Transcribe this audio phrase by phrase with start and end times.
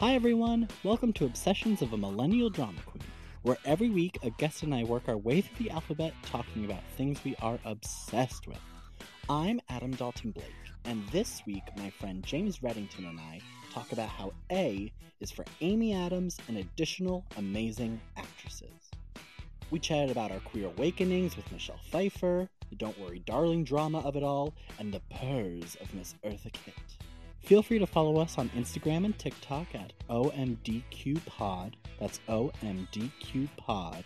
[0.00, 0.66] Hi, everyone.
[0.82, 3.02] Welcome to Obsessions of a Millennial Drama Queen,
[3.42, 6.80] where every week a guest and I work our way through the alphabet talking about
[6.96, 8.56] things we are obsessed with.
[9.28, 10.46] I'm Adam Dalton Blake,
[10.86, 13.42] and this week my friend James Reddington and I
[13.74, 14.90] talk about how A
[15.20, 18.90] is for Amy Adams and additional amazing actresses.
[19.70, 24.16] We chatted about our queer awakenings with Michelle Pfeiffer, the Don't Worry Darling drama of
[24.16, 26.74] it all, and the purrs of Miss Eartha Kitt.
[27.42, 31.74] Feel free to follow us on Instagram and TikTok at OMDQPod.
[31.98, 34.04] That's OMDQPod.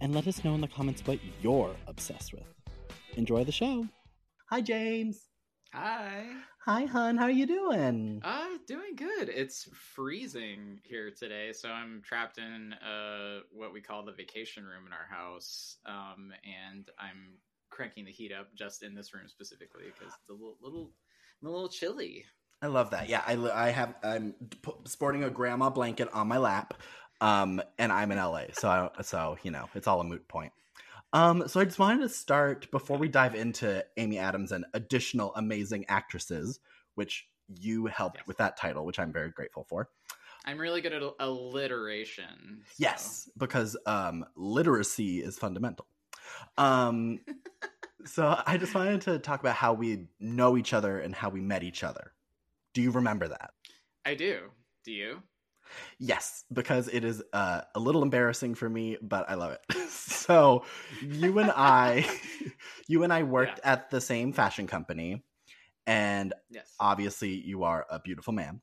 [0.00, 2.44] And let us know in the comments what you're obsessed with.
[3.16, 3.86] Enjoy the show.
[4.50, 5.22] Hi, James.
[5.72, 6.24] Hi.
[6.64, 7.16] Hi, hun.
[7.16, 8.20] How are you doing?
[8.24, 9.28] Uh, doing good.
[9.28, 14.86] It's freezing here today, so I'm trapped in uh what we call the vacation room
[14.86, 15.78] in our house.
[15.84, 17.38] Um, and I'm
[17.70, 20.92] cranking the heat up just in this room specifically because it's a little, little,
[21.42, 22.24] a little chilly.
[22.60, 23.08] I love that.
[23.08, 23.34] Yeah, I,
[23.66, 24.34] I have I'm
[24.84, 26.74] sporting a grandma blanket on my lap,
[27.20, 30.52] um, and I'm in LA, so I, so you know it's all a moot point.
[31.12, 35.34] Um, so I just wanted to start before we dive into Amy Adams and additional
[35.36, 36.60] amazing actresses,
[36.96, 38.26] which you helped Yes.
[38.26, 39.88] with that title, which I'm very grateful for.
[40.44, 42.60] I'm really good at alliteration.
[42.66, 45.86] so- Yes, because um, literacy is fundamental.
[46.58, 47.20] Um,
[48.04, 51.40] so I just wanted to talk about how we know each other and how we
[51.40, 52.12] met each other.
[52.78, 53.50] Do you remember that?
[54.04, 54.52] I do.
[54.84, 55.20] Do you?
[55.98, 59.88] Yes, because it is uh, a little embarrassing for me, but I love it.
[59.90, 60.64] so
[61.02, 62.08] you and I,
[62.86, 65.24] you and I worked at the same fashion company,
[65.88, 66.72] and Yes.
[66.78, 68.60] obviously you are a beautiful man.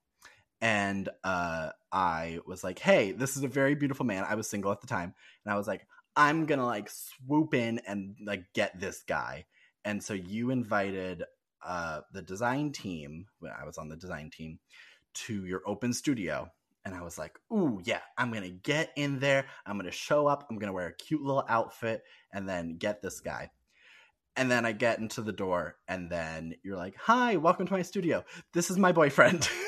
[0.61, 4.71] And uh, I was like, "Hey, this is a very beautiful man." I was single
[4.71, 8.80] at the time, and I was like, "I'm gonna like swoop in and like get
[8.80, 9.43] this guy."
[9.83, 11.25] And so you invited
[11.66, 13.27] uh, the design team.
[13.39, 14.59] When I was on the design team,
[15.13, 16.52] to your open studio,
[16.83, 19.45] and I was like, "Ooh, yeah, I'm gonna get in there.
[19.66, 20.47] I'm gonna show up.
[20.49, 23.52] I'm gonna wear a cute little outfit, and then get this guy."
[24.37, 27.82] And then I get into the door, and then you're like, "Hi, welcome to my
[27.82, 28.23] studio.
[28.53, 29.49] This is my boyfriend."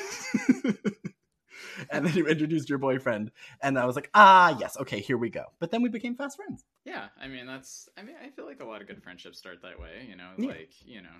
[1.90, 3.30] and then you introduced your boyfriend,
[3.62, 6.36] and I was like, "Ah, yes, okay, here we go." But then we became fast
[6.36, 6.64] friends.
[6.84, 7.08] Yeah.
[7.20, 7.88] I mean, that's.
[7.96, 10.06] I mean, I feel like a lot of good friendships start that way.
[10.08, 10.48] You know, Yeah.
[10.48, 11.16] like you know,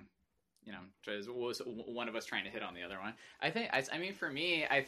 [0.69, 3.15] you know, just was one of us trying to hit on the other one.
[3.41, 3.69] I think.
[3.73, 4.85] I, I mean, for me, I,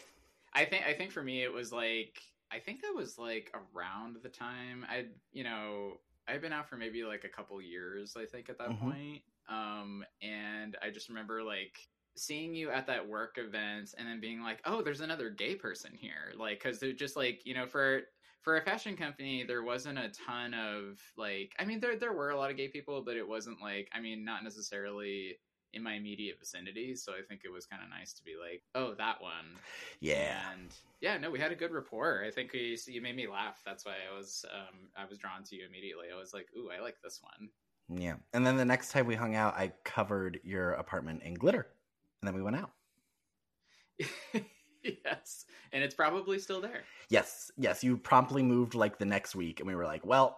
[0.54, 0.86] I think.
[0.86, 2.22] I think for me, it was like.
[2.54, 6.76] I think that was like around the time I, you know, I'd been out for
[6.76, 8.16] maybe like a couple years.
[8.18, 8.80] I think at that Mhm.
[8.80, 9.24] point.
[9.50, 11.88] Um, and I just remember like
[12.18, 15.94] seeing you at that work event and then being like, oh, there's another gay person
[15.96, 16.34] here.
[16.38, 18.02] Like, cause they're just like, you know, for,
[18.42, 22.32] for a fashion company, there wasn't a ton of like, I mean, there, there were
[22.32, 25.38] a lot of gay people, but it wasn't like, I mean, not necessarily
[25.74, 26.96] in my immediate vicinity.
[26.96, 29.58] So I think it was kind of nice to be like, oh, that one.
[30.00, 30.70] Yeah, And
[31.02, 32.24] yeah, no, we had a good rapport.
[32.26, 33.62] I think we, you made me laugh.
[33.66, 36.08] That's why I was, um, I was drawn to you immediately.
[36.14, 37.50] I was like, ooh, I like this one.
[38.00, 38.16] yeah.
[38.34, 41.68] And then the next time we hung out, I covered your apartment in glitter,
[42.22, 42.72] and then we went out.
[44.84, 46.84] yes, and it's probably still there.
[47.10, 47.84] Yes, yes.
[47.84, 50.38] You promptly moved like the next week, and we were like, "Well,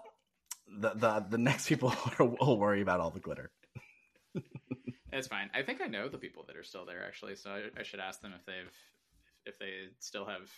[0.67, 3.51] the the the next people will worry about all the glitter."
[5.13, 5.49] It's fine.
[5.53, 7.99] I think I know the people that are still there actually, so I, I should
[7.99, 8.71] ask them if they've
[9.45, 10.49] if they still have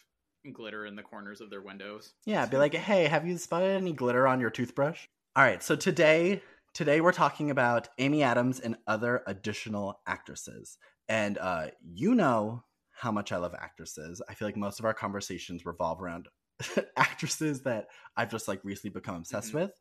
[0.54, 2.14] glitter in the corners of their windows.
[2.26, 5.62] Yeah, be like, "Hey, have you spotted any glitter on your toothbrush?" All right.
[5.62, 6.42] So today,
[6.74, 10.78] today we're talking about Amy Adams and other additional actresses,
[11.10, 14.22] and uh, you know how much I love actresses.
[14.30, 16.30] I feel like most of our conversations revolve around
[16.98, 19.56] actresses that I've just like recently become obsessed Mhm.
[19.56, 19.72] with.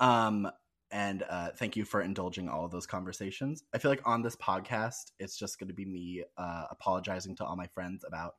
[0.00, 0.50] Um,
[0.90, 3.64] and uh, thank you for indulging all of those conversations.
[3.74, 7.44] I feel like on this podcast, it's just going to be me uh, apologizing to
[7.44, 8.34] all my friends about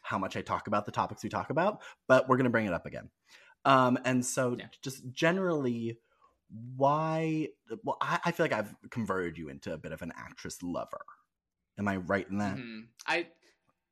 [0.00, 2.66] how much I talk about the topics we talk about, but we're going to bring
[2.66, 3.08] it up again.
[3.64, 4.66] Um, and so, Yeah.
[4.82, 5.98] just generally,
[6.76, 7.48] why?
[7.84, 11.04] Well, I, I feel like I've converted you into a bit of an actress lover.
[11.78, 12.56] Am I right in that?
[12.56, 12.86] Mhm.
[13.06, 13.28] I,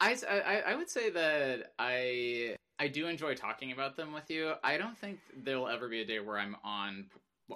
[0.00, 4.54] I, I, I would say that I I do enjoy talking about them with you.
[4.65, 7.06] I don't think there'll ever be a day where I'm on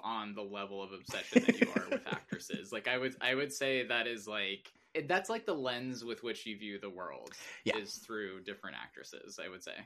[0.02, 2.72] on the level of obsession that you are with actresses.
[2.72, 4.72] Like I would I would say that is like
[5.08, 7.78] that's like the lens with which you view the world Yeah.
[7.78, 9.38] is through different actresses.
[9.44, 9.76] I would say,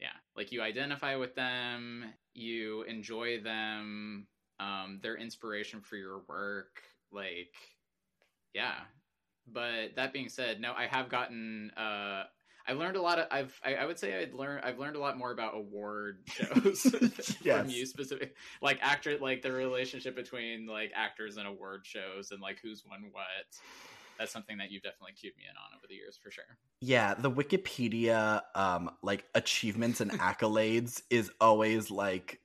[0.00, 2.04] yeah, like you identify with them,
[2.34, 4.26] you enjoy them,
[4.60, 6.82] um, their inspiration for your work,
[7.12, 7.54] like
[8.54, 8.80] yeah.
[9.46, 12.24] But that being said, no, I have gotten uh
[12.68, 15.00] I learned a lot of I've I, I would say I'd learned I've learned a
[15.00, 16.82] lot more about award shows
[17.42, 17.60] Yes.
[17.60, 22.40] from you specific like actor like the relationship between like actors and award shows and
[22.42, 23.24] like who's won what.
[24.18, 26.44] that's something that you've definitely cued me in on over the years for sure.
[26.80, 32.40] Yeah, the Wikipedia um like achievements and accolades is always like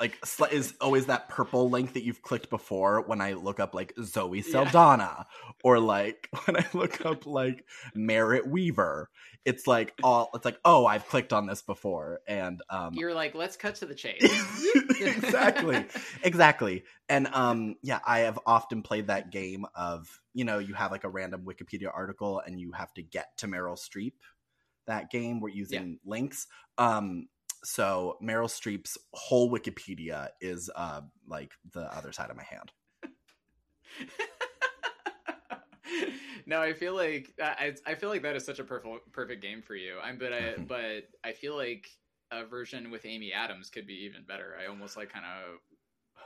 [0.00, 0.18] like
[0.52, 4.42] is always that purple link that you've clicked before when I look up like Zoe
[4.42, 5.50] Saldana yeah.
[5.62, 7.64] or like when I look up like
[7.94, 9.10] Merritt Wever.
[9.44, 13.34] It's like all it's like oh I've clicked on this before and um you're like
[13.34, 14.22] let's cut to the chase.
[15.00, 15.84] exactly.
[16.22, 16.84] exactly.
[17.08, 21.04] And um yeah, I have often played that game of you know you have like
[21.04, 24.14] a random Wikipedia article and you have to get to Meryl Streep
[24.86, 26.10] that game we're using yeah.
[26.10, 26.46] links
[26.78, 27.26] um
[27.64, 32.72] so Meryl Streep's whole Wikipedia is uh, like the other side of my hand.
[36.46, 39.62] no, I feel like I, I feel like that is such a perfect perfect game
[39.62, 39.96] for you.
[40.02, 40.64] I'm but I mm-hmm.
[40.64, 41.88] but I feel like
[42.30, 44.56] a version with Amy Adams could be even better.
[44.60, 45.58] I almost like kind of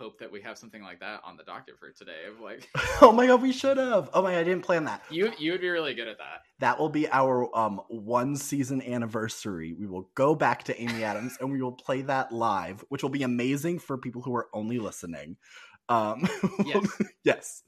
[0.00, 2.25] hope that we have something like that on the docket for today.
[2.29, 2.69] Of like,
[3.02, 4.08] oh my god, we should have.
[4.14, 5.02] Oh my, god, I didn't plan that.
[5.11, 6.41] You you would be really good at that.
[6.58, 9.75] That will be our um one season anniversary.
[9.79, 13.11] We will go back to Amy Adams and we will play that live, which will
[13.11, 15.37] be amazing for people who are only listening.
[15.88, 16.26] Um,
[16.64, 17.62] yes, yes,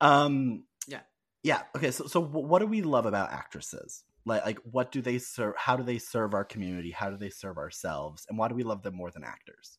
[0.00, 1.00] um, yeah,
[1.42, 1.62] yeah.
[1.76, 4.02] Okay, so so what do we love about actresses?
[4.24, 5.54] Like, like what do they serve?
[5.56, 6.90] How do they serve our community?
[6.90, 8.26] How do they serve ourselves?
[8.28, 9.78] And why do we love them more than actors?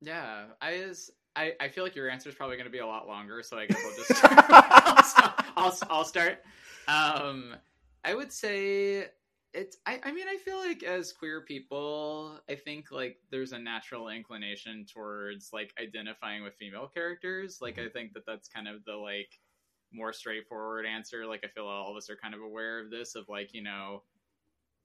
[0.00, 2.86] Yeah, I just I, I feel like your answer is probably going to be a
[2.86, 4.20] lot longer, so I guess I'll just
[5.56, 6.42] I'll, I'll, I'll, start.
[6.88, 7.54] Um,
[8.04, 9.06] I would say
[9.54, 13.58] it's I, I mean I feel like as queer people, I think like there's a
[13.58, 17.58] natural inclination towards like identifying with female characters.
[17.60, 17.92] Like I mm-hmm.
[17.92, 19.38] think that that's kind of the like
[19.92, 21.26] more straightforward answer.
[21.26, 23.62] Like I feel all of us are kind of aware of this of like you
[23.62, 24.02] know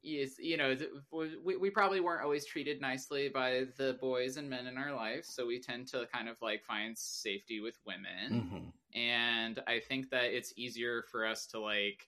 [0.04, 0.76] is you know
[1.12, 5.26] we, we probably weren't always treated nicely by the boys and men in our life
[5.26, 9.00] so we tend to kind of like find safety with women mm-hmm.
[9.00, 12.08] and i think that it's easier for us to like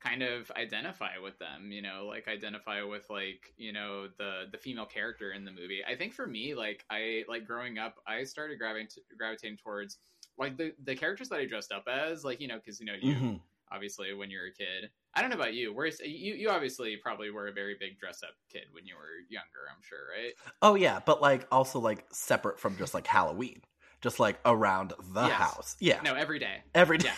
[0.00, 4.58] kind of identify with them you know like identify with like you know the the
[4.58, 8.22] female character in the movie i think for me like i like growing up i
[8.22, 9.98] started gravitating gravitating towards
[10.38, 12.94] like the the characters that i dressed up as like you know because you know
[13.00, 13.36] you mm-hmm
[13.72, 14.90] obviously when you're a kid.
[15.18, 15.74] I don't know about you.
[15.74, 16.34] Where's you?
[16.34, 19.66] You obviously probably were a very big dress up kid when you were younger.
[19.68, 20.32] I'm sure, right?
[20.62, 23.60] Oh yeah, but like also like separate from just like Halloween,
[24.00, 25.32] just like around the yes.
[25.32, 25.76] house.
[25.80, 26.00] Yeah.
[26.04, 26.58] No, every day.
[26.72, 27.10] Every day.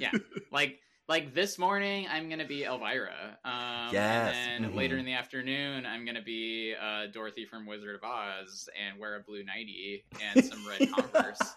[0.00, 0.10] Yeah.
[0.12, 0.18] yeah.
[0.50, 3.38] like like this morning I'm gonna be Elvira.
[3.44, 4.34] Um, yes.
[4.34, 4.76] And mm-hmm.
[4.76, 9.14] later in the afternoon I'm gonna be uh, Dorothy from Wizard of Oz and wear
[9.14, 11.54] a blue nightie and some red Converse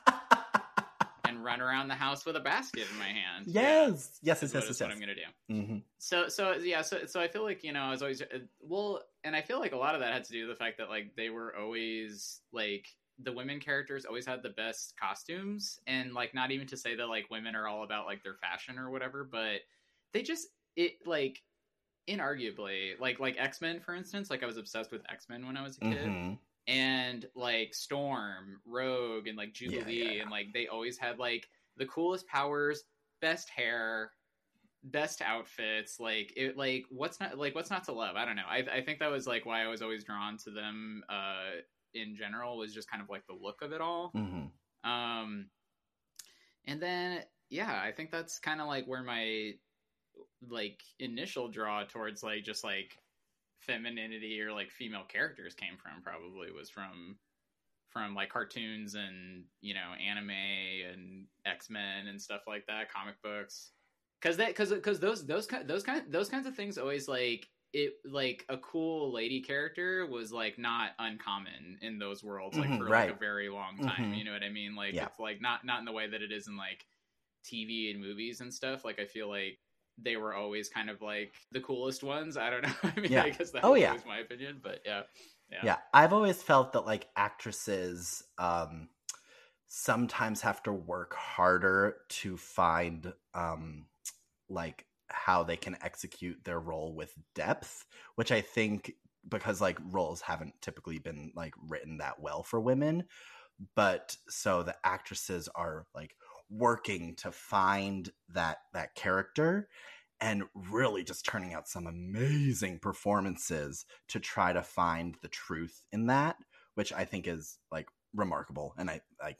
[1.27, 3.45] and run around the house with a basket in my hand.
[3.47, 5.53] Yes, yeah, yes, yes, yes, yes, what I'm gonna do.
[5.53, 5.77] Mm-hmm.
[5.99, 9.01] So, so yeah, so so I feel like you know I was always uh, well,
[9.23, 10.89] and I feel like a lot of that had to do with the fact that
[10.89, 12.87] like they were always like
[13.23, 17.07] the women characters always had the best costumes, and like not even to say that
[17.07, 19.61] like women are all about like their fashion or whatever, but
[20.13, 21.41] they just it like
[22.07, 25.75] inarguably like like x-men for instance like i was obsessed with x-men when i was
[25.75, 26.33] a kid mm-hmm
[26.67, 31.47] and like Storm, Rogue, and like Jubilee, yeah, yeah, and like they always had like
[31.77, 32.83] the coolest powers,
[33.21, 34.11] best hair,
[34.83, 35.99] best outfits.
[35.99, 38.15] Like it, like what's not like what's not to love?
[38.15, 38.47] I don't know.
[38.47, 41.03] I I think that was like why I was always drawn to them.
[41.09, 41.61] Uh,
[41.93, 44.11] in general, was just kind of like the look of it all.
[44.15, 44.89] Mm-hmm.
[44.89, 45.47] Um,
[46.65, 49.53] and then yeah, I think that's kind of like where my
[50.49, 52.97] like initial draw towards like just like
[53.59, 57.17] femininity or like female characters came from probably was from
[57.89, 63.71] from like cartoons and you know anime and x-men and stuff like that comic books
[64.21, 67.93] because that because because those those those kind those kinds of things always like it
[68.05, 72.85] like a cool lady character was like not uncommon in those worlds like mm-hmm, for
[72.85, 73.07] right.
[73.07, 74.13] like a very long time mm-hmm.
[74.13, 75.05] you know what i mean like yeah.
[75.05, 76.85] it's like not not in the way that it is in like
[77.45, 79.59] tv and movies and stuff like i feel like
[80.01, 82.37] they were always kind of like the coolest ones.
[82.37, 82.91] I don't know.
[82.95, 83.23] I mean, yeah.
[83.23, 83.97] I guess that oh, yeah.
[84.05, 85.03] my opinion, but yeah.
[85.51, 85.61] yeah.
[85.63, 85.77] Yeah.
[85.93, 88.89] I've always felt that like actresses um
[89.69, 93.85] sometimes have to work harder to find um
[94.49, 97.85] like how they can execute their role with depth,
[98.15, 98.93] which I think
[99.29, 103.05] because like roles haven't typically been like written that well for women,
[103.75, 106.15] but so the actresses are like
[106.49, 109.67] working to find that that character
[110.19, 116.07] and really just turning out some amazing performances to try to find the truth in
[116.07, 116.37] that
[116.75, 118.73] which i think is like remarkable.
[118.77, 119.37] And i like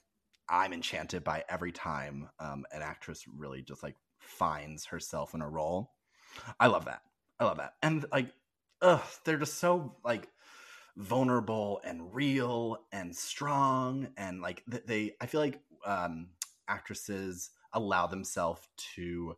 [0.50, 5.50] i'm enchanted by every time um, an actress really just like finds herself in a
[5.50, 5.92] role.
[6.60, 7.02] I love that.
[7.40, 7.74] I love that.
[7.82, 8.28] And like
[8.82, 10.30] ugh they're just so like
[10.96, 16.30] vulnerable and real and strong and like they i feel like um
[16.68, 18.62] actresses allow themselves
[18.96, 19.36] to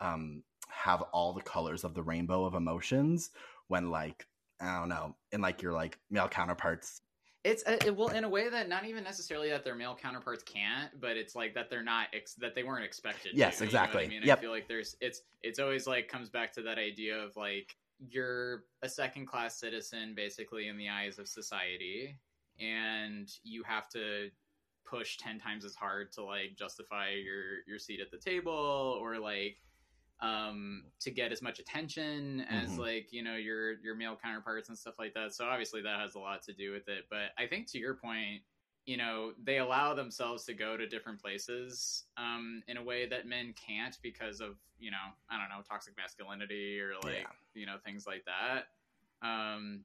[0.00, 3.30] um have all the colors of the rainbow of emotions
[3.68, 4.26] when like
[4.60, 7.02] I don't know, in like your like male counterparts
[7.44, 10.42] it's a, it, well in a way that not even necessarily that their male counterparts
[10.42, 13.32] can't, but it's like that they're not ex- that they weren't expected.
[13.34, 14.04] Yes, to, exactly.
[14.04, 14.38] You know I mean, yep.
[14.38, 17.76] I feel like there's it's it's always like comes back to that idea of like
[18.08, 22.16] you're a second class citizen basically in the eyes of society,
[22.58, 24.30] and you have to
[24.84, 29.18] push 10 times as hard to like justify your your seat at the table or
[29.18, 29.62] like
[30.20, 32.78] um to get as much attention as Mhm.
[32.78, 36.14] like you know your your male counterparts and stuff like that so obviously that has
[36.14, 38.40] a lot to do with it but i think to your point
[38.86, 43.26] you know they allow themselves to go to different places um in a way that
[43.26, 44.96] men can't because of you know
[45.30, 47.26] i don't know toxic masculinity or like Yeah.
[47.54, 48.68] you know things like that
[49.26, 49.84] um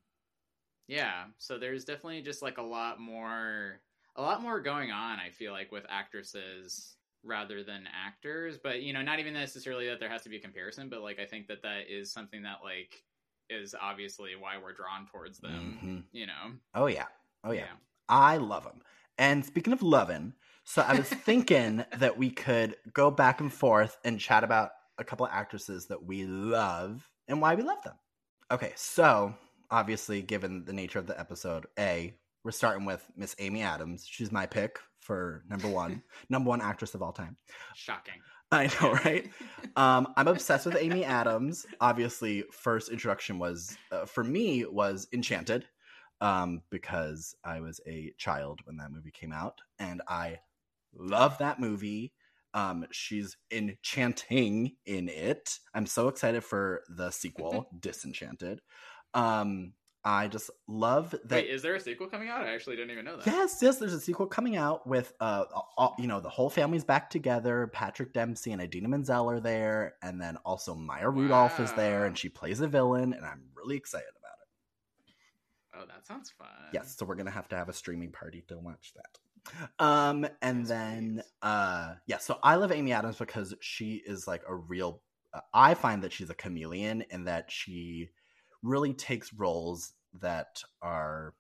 [0.88, 3.82] yeah so there's definitely just like a lot more
[4.20, 8.94] a lot more going on i feel like with actresses rather than actors but you
[8.94, 11.48] know not even necessarily that there has to be a comparison but like i think
[11.48, 13.04] that that is something that like
[13.50, 16.04] is obviously why we're drawn towards them Mhm.
[16.12, 17.08] you know Oh yeah.
[17.44, 17.66] Oh yeah.
[18.08, 18.82] I love them.
[19.18, 20.34] And speaking of loving,
[20.64, 25.04] so I was thinking that we could go back and forth and chat about a
[25.04, 27.96] couple of actresses that we love and why we love them.
[28.52, 29.34] Okay, so
[29.72, 32.14] obviously, given the nature of the episode, A,
[32.50, 34.08] we're starting with Miss Amy Adams.
[34.10, 36.01] She's my pick for number one,
[36.32, 37.38] number one actress of all time.
[37.75, 38.15] shocking
[38.51, 39.29] I know, right?
[39.75, 41.68] um, I'm obsessed with Amy Adams.
[41.79, 45.65] Obviously, first introduction was uh, for me was Enchanted,
[46.22, 50.39] um, because I was a child when that movie came out, and I
[50.96, 52.13] love that movie.
[52.56, 55.60] Um, she's enchanting in it.
[55.75, 58.62] I'm so excited for the sequel, Disenchanted.
[59.13, 61.32] Um, I just love that.
[61.32, 63.77] wait is there a sequel coming out i actually didn't even know that Yes, yes.
[63.77, 65.44] There's a sequel coming out with uh,
[65.77, 67.68] all, you know, the whole family's back together.
[67.74, 72.18] Patrick Dempsey and Idina Menzel are there, and then also Maya Rudolph is there, and
[72.18, 75.84] she plays a villain, and I'm really excited about it.
[75.84, 78.58] oh that sounds fun Yes, so we're gonna have to have a streaming party to
[78.58, 79.20] watch that.
[79.84, 82.18] Um, and then uh, yeah.
[82.20, 85.01] So I love Amy Adams because she is like a real.
[85.34, 88.10] Uh, I find that she's a chameleon in that she
[88.63, 91.34] really takes roles that are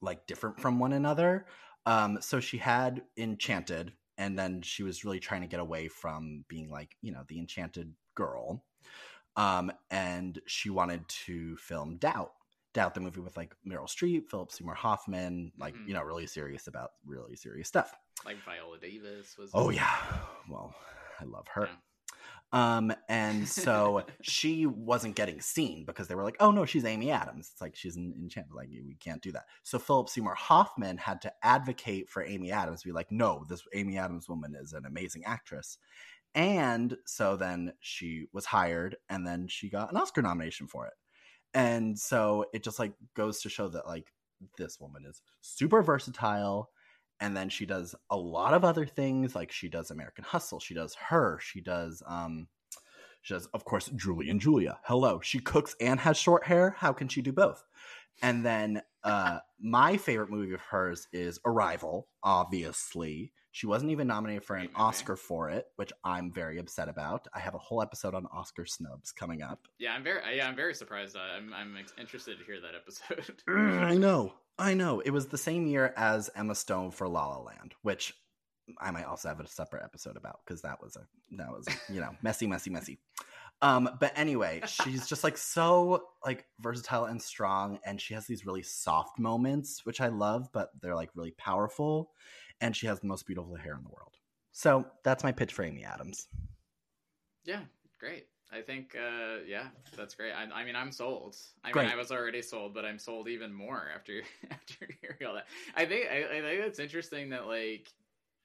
[0.00, 1.46] like different from one another.
[1.86, 6.44] Um, so she had Enchanted, and then she was really trying to get away from
[6.48, 8.64] being like you know the enchanted girl.
[9.36, 12.32] Um, and she wanted to film Doubt,
[12.74, 15.88] Doubt the movie with like Meryl Streep, Philip Seymour Hoffman, like Mhm.
[15.88, 17.94] you know really serious about really serious stuff.
[18.24, 19.96] like viola davis was Oh yeah,
[20.48, 20.74] well
[21.18, 21.62] I love her.
[21.66, 21.76] Yeah.
[22.52, 27.10] Um, and so she wasn't getting seen because they were like, "Oh no, she's Amy
[27.10, 28.52] Adams." It's like she's in Enchanted.
[28.54, 29.44] Like we can't do that.
[29.62, 33.96] So Philip Seymour Hoffman had to advocate for Amy Adams, be like, "No, this Amy
[33.96, 35.78] Adams woman is an amazing actress."
[36.34, 40.94] And so then she was hired, and then she got an Oscar nomination for it.
[41.54, 44.12] And so it just like goes to show that like
[44.58, 46.70] this woman is super versatile
[47.22, 50.74] and then she does a lot of other things like she does american hustle she
[50.74, 52.48] does her she does um
[53.22, 54.78] she does of course julie and julia.
[54.82, 55.20] Hello.
[55.22, 56.74] She cooks and has short hair.
[56.76, 57.64] How can she do both?
[58.20, 63.32] And then uh my favorite movie of hers is arrival obviously.
[63.52, 67.28] She wasn't even nominated for an oscar for it which i'm very upset about.
[67.32, 69.68] I have a whole episode on oscar snubs coming up.
[69.78, 71.16] Yeah i'm very yeah i'm very surprised.
[71.16, 73.40] I'm i'm interested to hear that episode.
[73.48, 74.32] I know.
[74.58, 75.00] I know.
[75.00, 78.14] It was the same year as Emma Stone for La La Land, which
[78.80, 81.06] I might also have a separate episode about because that was a
[81.36, 82.98] that was you know messy, messy, messy.
[83.60, 88.44] Um, but anyway, she's just like so like versatile and strong, and she has these
[88.44, 92.10] really soft moments, which I love, but they're like really powerful,
[92.60, 94.16] and she has the most beautiful hair in the world.
[94.52, 96.26] So that's my pitch for Amy Adams.
[97.44, 97.60] Yeah,
[97.98, 98.26] great.
[98.52, 100.32] I think, uh, yeah, that's great.
[100.32, 101.36] I, I mean, I'm sold.
[101.64, 101.84] I Great.
[101.84, 105.46] mean, I was already sold, but I'm sold even more after after hearing all that.
[105.74, 107.88] I think I, I think it's interesting that like,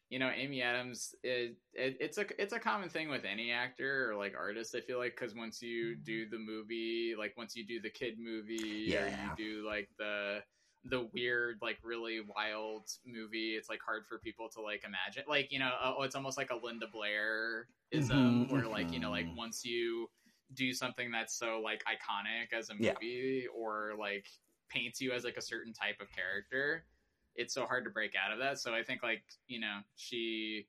[0.09, 1.13] you know, Amy Adams.
[1.23, 4.75] It, it, it's a it's a common thing with any actor or like artist.
[4.75, 8.17] I feel like because once you do the movie, like once you do the kid
[8.17, 10.39] movie, or you do like the
[10.85, 15.51] the weird like really wild movie it's like hard for people to like imagine like
[15.51, 19.09] you know oh it's almost like a linda blair ism Mhm, where like you know
[19.09, 19.35] like mhm.
[19.35, 20.09] once you
[20.53, 22.93] do something that's so like iconic as a Yeah.
[22.93, 24.25] movie or like
[24.69, 26.85] paints you as like a certain type of character
[27.35, 30.67] it's so hard to break out of that so i think like you know she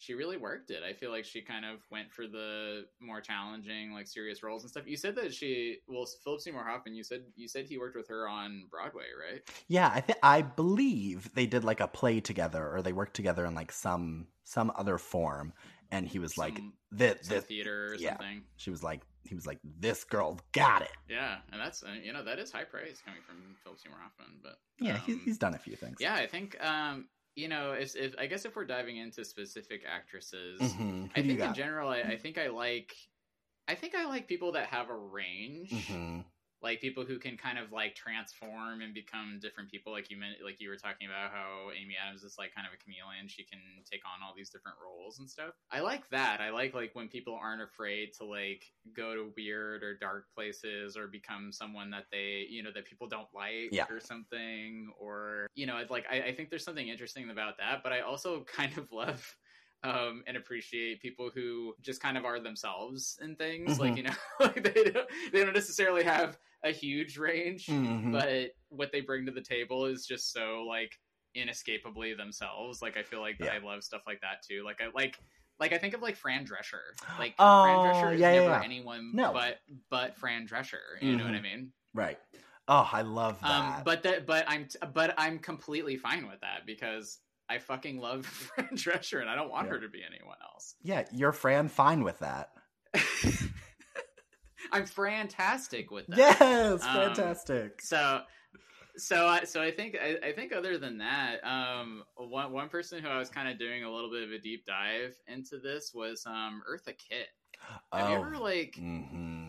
[0.00, 3.92] she really worked it i feel like she kind of went for the more challenging
[3.92, 7.22] like serious roles and stuff you said that she well philip seymour hoffman you said
[7.36, 11.46] you said he worked with her on broadway right Yeah, I think I believe they
[11.46, 15.52] did like a play together, or they worked together in like some some other form.
[15.92, 18.10] and he was like, some, "This, some this." theater or yeah.
[18.10, 18.42] something.
[18.56, 22.12] She was like, he was like, "This girl got it." Yeah, and that's uh, you
[22.12, 24.38] know that is high praise coming from Philip Seymour Hoffman.
[24.42, 25.98] But Yeah, he's, um, he's done a few things.
[26.00, 27.06] yeah, I think um,
[27.36, 31.10] you know if, if I guess if we're diving into specific actresses, Mhm.
[31.14, 32.94] I think in general, I, I think I like,
[33.68, 36.24] I think I like people that have a range, Mhm.
[36.62, 39.92] Like people who can kind of like transform and become different people.
[39.92, 42.72] Like you meant, like you were talking about how Amy Adams is like kind of
[42.72, 45.54] a chameleon; she can take on all these different roles and stuff.
[45.70, 46.40] I like that.
[46.40, 50.96] I like like when people aren't afraid to like go to weird or dark places
[50.96, 53.86] or become someone that they you know that people don't like Yeah.
[53.88, 54.92] or something.
[54.98, 57.82] Or you know, it's like I, I think there's something interesting about that.
[57.82, 59.36] But I also kind of love
[59.82, 63.78] um, and appreciate people who just kind of are themselves in things.
[63.78, 63.78] Mhm.
[63.78, 68.12] Like you know, like they don't they don't necessarily have a huge range, Mhm.
[68.12, 70.92] but what they bring to the table is just so like
[71.34, 72.82] inescapably themselves.
[72.82, 73.52] Like I feel like Yeah.
[73.54, 74.62] I love stuff like that too.
[74.64, 75.18] Like I like
[75.58, 76.80] like I think of like Fran Drescher.
[77.18, 78.62] Like Oh, Fran Drescher is yeah, never yeah.
[78.64, 79.32] anyone No.
[79.32, 79.58] but
[79.90, 81.00] but Fran Drescher.
[81.00, 81.42] You know what I Mhm.
[81.42, 81.72] mean?
[81.94, 82.18] Right.
[82.68, 83.78] Oh, I love that.
[83.78, 88.26] Um, but that, but I'm, but I'm completely fine with that because I fucking love
[88.54, 90.76] Fran Drescher and I don't want her to be anyone else.
[90.82, 92.50] yeah, you're Fran fine with that.
[94.72, 96.18] I'm fantastic with that.
[96.18, 97.80] Yes, Um, fantastic.
[97.82, 98.22] So,
[98.96, 103.02] so I, so I think, I, I think other than that, um, one, one person
[103.02, 105.92] who I was kind of doing a little bit of a deep dive into this
[105.94, 107.28] was, um, Eartha Kitt.
[107.92, 109.39] Have you ever like, hmm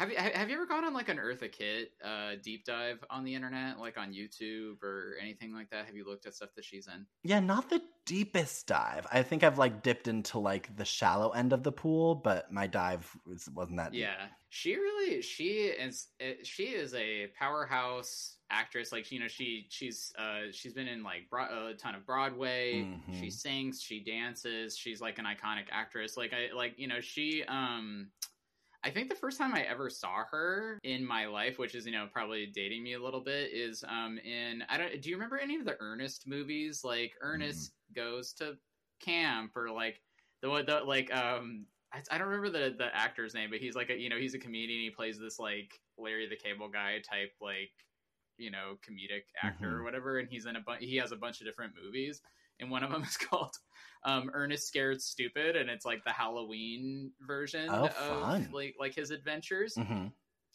[0.00, 3.22] have you, have you ever gone on like an Eartha Kitt, uh, deep dive on
[3.22, 5.84] the internet, like on YouTube or anything like that?
[5.84, 7.04] Have you looked at stuff that she's in?
[7.22, 9.06] Yeah, not the deepest dive.
[9.12, 12.66] I think I've like dipped into like the shallow end of the pool, but my
[12.66, 14.00] dive was, wasn't that deep.
[14.00, 18.92] Yeah, she really she is eh, she is a powerhouse actress.
[18.92, 22.84] Like you know she she's uh she's been in like bro- a ton of Broadway.
[22.84, 23.20] Mhm.
[23.20, 24.78] She sings, she dances.
[24.78, 26.16] She's like an iconic actress.
[26.16, 28.08] Like I like you know she um.
[28.82, 31.92] I think the first time I ever saw her in my life, which is you
[31.92, 35.38] know probably dating me a little bit, is um in I don't do you remember
[35.38, 38.56] any of the Ernest movies like Ernest goes to
[39.00, 40.00] camp or like
[40.42, 43.74] the one the like um I, I don't remember the the actor's name, but he's
[43.74, 44.80] like a you know he's a comedian.
[44.80, 47.72] He plays this like Larry the Cable Guy type like
[48.38, 49.80] you know comedic actor Mhm.
[49.80, 50.82] or whatever, and he's in a bunch.
[50.82, 52.22] He has a bunch of different movies,
[52.60, 53.54] and one of them is called
[54.04, 59.10] um, Ernest Scared Stupid, and it's like the Halloween version Oh, of like like his
[59.10, 59.74] adventures.
[59.76, 60.06] hmm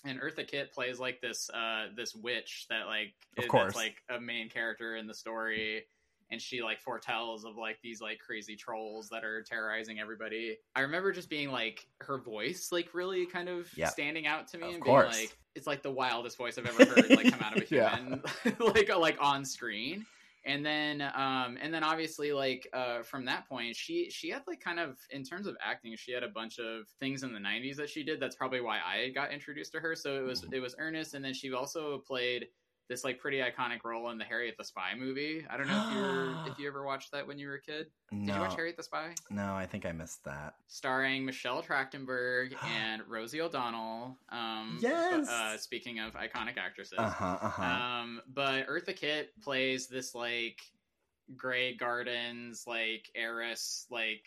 [0.05, 3.73] And Eartha Kitt plays like this uh this witch that like Of is- course.
[3.73, 5.83] that's like a main character in the story
[6.31, 10.57] and she like foretells of like these like crazy trolls that are terrorizing everybody.
[10.75, 13.89] I remember just being like her voice like really kind of Yeah.
[13.89, 15.15] standing out to me Of and course.
[15.15, 17.65] being like it's like the wildest voice I've ever heard like come out of a
[17.75, 17.95] Yeah.
[17.95, 18.21] human
[18.59, 20.03] like like on screen.
[20.45, 24.60] And then um and then obviously like uh from that point she she had like
[24.62, 27.75] kind of in terms of acting she had a bunch of things in the 90s
[27.77, 30.53] that she did that's probably why I got introduced to her so it was Mhm.
[30.53, 32.47] it was Ernest and then she also played
[32.88, 35.43] this like pretty iconic role in the Harriet the Spy movie.
[35.50, 37.62] I don't know if you were, if you ever watched that when you were a
[37.62, 37.88] kid.
[38.12, 39.13] Did you watch Harriet the Spy?
[39.32, 40.54] no, I think I missed that.
[40.67, 44.17] Starring Michelle Trachtenberg and Rosie O'Donnell.
[44.30, 45.28] Um, Yes!
[45.28, 47.00] Uh, speaking of iconic actresses.
[47.00, 47.38] Uh huh.
[47.41, 47.63] Uh huh.
[47.63, 50.60] Um, but Eartha Kitt plays this like
[51.36, 54.21] Grey Gardens like heiress like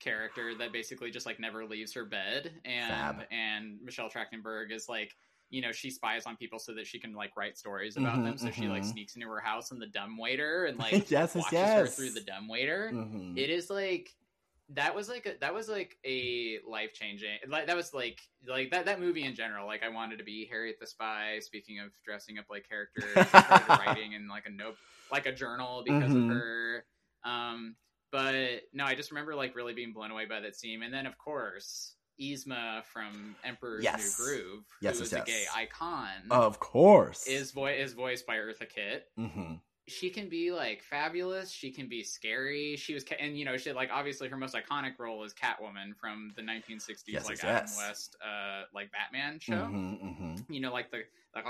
[0.00, 3.16] character that basically just like never leaves her bed, and Fab.
[3.30, 5.14] and Michelle Trachtenberg is like.
[5.50, 8.24] You know, she spies on people so that she can like write stories about Mhm,
[8.24, 8.38] them.
[8.38, 8.92] So she like mhm.
[8.92, 12.10] sneaks into her house and the dumb waiter and like yes, yes, watches her through
[12.12, 12.92] the dumbwaiter.
[12.92, 13.36] Mhm.
[13.36, 14.14] It is like
[14.70, 18.70] that was like a, that was like a life changing like that was like like
[18.70, 21.38] that that movie in general like I wanted to be Harriet the Spy.
[21.40, 23.32] Speaking of dressing up like characters,
[23.78, 24.76] writing in like a note
[25.10, 26.84] like a journal because of her.
[27.24, 27.76] Um,
[28.12, 31.06] but no, I just remember like really being blown away by that scene, and then
[31.06, 31.94] of course.
[32.20, 33.98] Yzma from Emperor's Yes.
[34.18, 35.26] New Groove, who yes, is a yes.
[35.26, 37.26] gay icon, Of course.
[37.26, 39.54] is vo- is voiced by Eartha Kitt hmm
[39.90, 41.50] she can be like fabulous.
[41.50, 42.76] She can be scary.
[42.76, 45.96] She was, ca- and you know, she like obviously her most iconic role is Catwoman
[45.98, 47.70] from the 1960s, Yes, like Adam.
[47.78, 49.64] West, uh, like Batman show.
[49.64, 51.04] hmm hmm You know, like the
[51.34, 51.46] like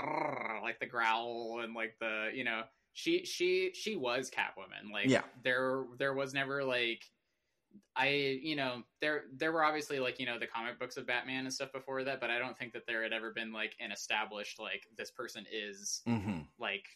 [0.63, 2.61] like the growl and like the you know
[2.93, 4.89] she she she was Catwoman.
[4.93, 5.23] Like Yeah.
[5.43, 7.03] there there was never like
[7.95, 11.45] I you know there there were obviously like you know the comic books of Batman
[11.45, 13.91] and stuff before that, but I don't think that there had ever been like an
[13.91, 16.87] established like this person is hmm like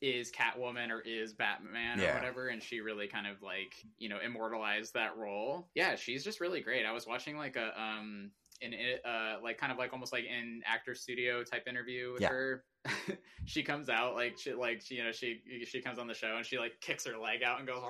[0.00, 2.10] is Catwoman or is Batman Yeah.
[2.10, 5.70] or whatever, and she really kind of like you know immortalized that role.
[5.74, 6.84] Yeah, she's just really great.
[6.86, 10.24] I was watching like a um in it uh like kind of like almost like
[10.24, 12.28] an actor studio type interview with Yeah.
[12.28, 12.64] her.
[13.46, 16.36] she comes out like she like she, you know she she comes on the show
[16.36, 17.82] and she like kicks her leg out and goes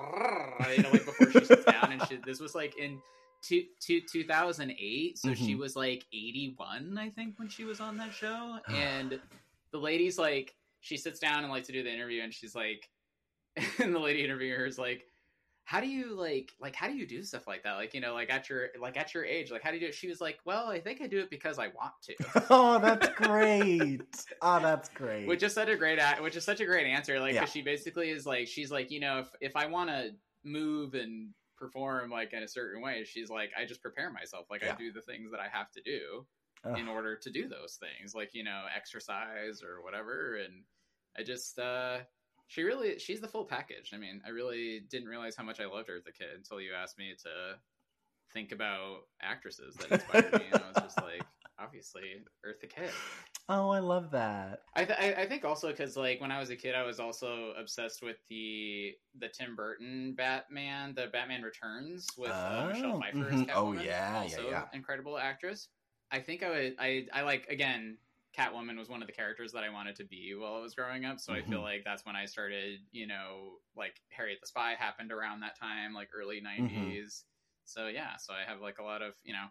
[0.75, 2.99] you know like before she sits down and she this was like in
[3.43, 5.59] two, two, 2008 so she Mhm.
[5.59, 9.21] was like 81 i think when she was on that show and
[9.73, 12.89] the lady's like she sits down and like to do the interview and she's like
[13.79, 15.05] and the lady interviewer is like
[15.69, 18.15] how do you like like how do you do stuff like that like you know
[18.15, 20.21] like at your like at your age like how do you do it she was
[20.21, 22.15] like well i think i do it because i want to
[22.51, 24.01] oh, that's great.
[24.43, 25.27] oh, that's great.
[25.27, 27.45] which is such a great a- which is such a great answer like Yeah.
[27.47, 30.11] she basically is like she's like you know if if i want to
[30.45, 34.63] move and perform like in a certain way she's like i just prepare myself like
[34.63, 34.75] Yeah.
[34.75, 36.25] i do the things that i have to do
[36.65, 36.79] Ugh.
[36.79, 40.63] in order to do those things like you know exercise or whatever and
[41.19, 41.99] i just uh
[42.49, 45.67] she really she's the full package i mean i really didn't realize how much i
[45.67, 47.31] loved her as a kid until you asked me to
[48.33, 51.23] think about actresses that inspired me and i was just like
[51.59, 52.93] obviously eartha kitt
[53.49, 54.63] oh, I love that.
[54.75, 56.99] I, th- I I think also because like when I was a kid, I was
[56.99, 63.01] also obsessed with the the Tim Burton Batman, the Batman Returns with uh, Michelle Oh,
[63.01, 63.51] Pfeiffer as mhm.
[63.55, 63.85] Oh, Catwoman.
[63.85, 64.65] yeah, yeah, also yeah.
[64.73, 65.69] incredible actress.
[66.11, 67.99] I think I would I I like again.
[68.37, 71.05] Catwoman was one of the characters that I wanted to be while I was growing
[71.05, 71.63] up, so I feel Mhm.
[71.63, 72.81] like that's when I started.
[72.93, 76.93] You know, like Harriet the Spy happened around that time, like early Mm-hmm.
[76.93, 77.25] 90s
[77.65, 79.47] So yeah, so I have like a lot of you know,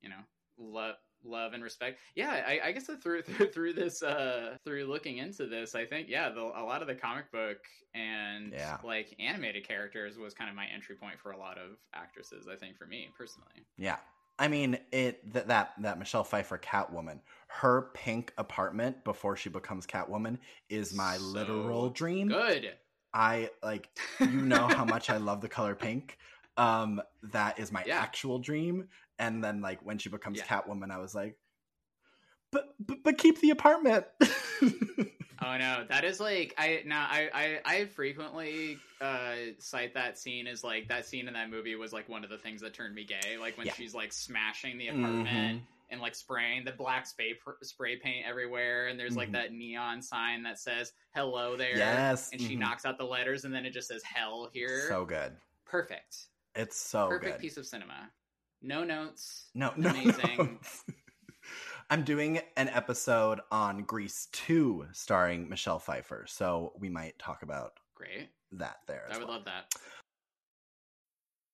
[0.00, 0.22] you know,
[0.58, 2.00] love love and respect.
[2.16, 6.08] Yeah, I, I guess through through through this uh through looking into this, I think
[6.08, 7.58] yeah, the, a lot of the comic book
[7.94, 8.82] and Yeah.
[8.82, 12.48] like animated characters was kind of my entry point for a lot of actresses.
[12.48, 13.66] I think for me personally.
[13.76, 13.98] Yeah.
[14.38, 19.86] I mean, it th- that that Michelle Pfeiffer Catwoman, her pink apartment before she becomes
[19.86, 22.28] Catwoman is my So literal dream.
[22.28, 22.72] Good.
[23.14, 23.88] I like
[24.20, 26.16] you know how much I love the color pink.
[26.56, 27.98] Um, that is my Yeah.
[28.00, 28.88] actual dream.
[29.18, 30.44] And then like when she becomes Yeah.
[30.44, 31.36] Catwoman, I was like,
[32.50, 34.06] but but, but keep the apartment.
[35.44, 40.46] Oh no, that is like I now I I, I frequently uh cite that scene
[40.46, 42.94] as like that scene in that movie was like one of the things that turned
[42.94, 43.36] me gay.
[43.38, 43.74] Like when Yeah.
[43.74, 45.66] she's like smashing the apartment Mhm.
[45.90, 49.32] and like spraying the black spray spray paint everywhere, and there's like Mhm.
[49.32, 52.60] that neon sign that says "Hello there." Yes, and she mhm.
[52.60, 54.86] knocks out the letters, and then it just says "Hell" here.
[54.88, 55.36] So good.
[55.64, 57.40] perfect, It's so perfect good.
[57.40, 58.10] piece of cinema.
[58.60, 59.48] No notes.
[59.54, 59.90] No, no.
[59.90, 60.60] Amazing.
[61.92, 67.72] I'm doing an episode on Grease 2 starring Michelle Pfeiffer, so we might talk about
[67.94, 68.30] Great.
[68.52, 69.08] that there.
[69.10, 69.36] I would well.
[69.36, 69.74] love that.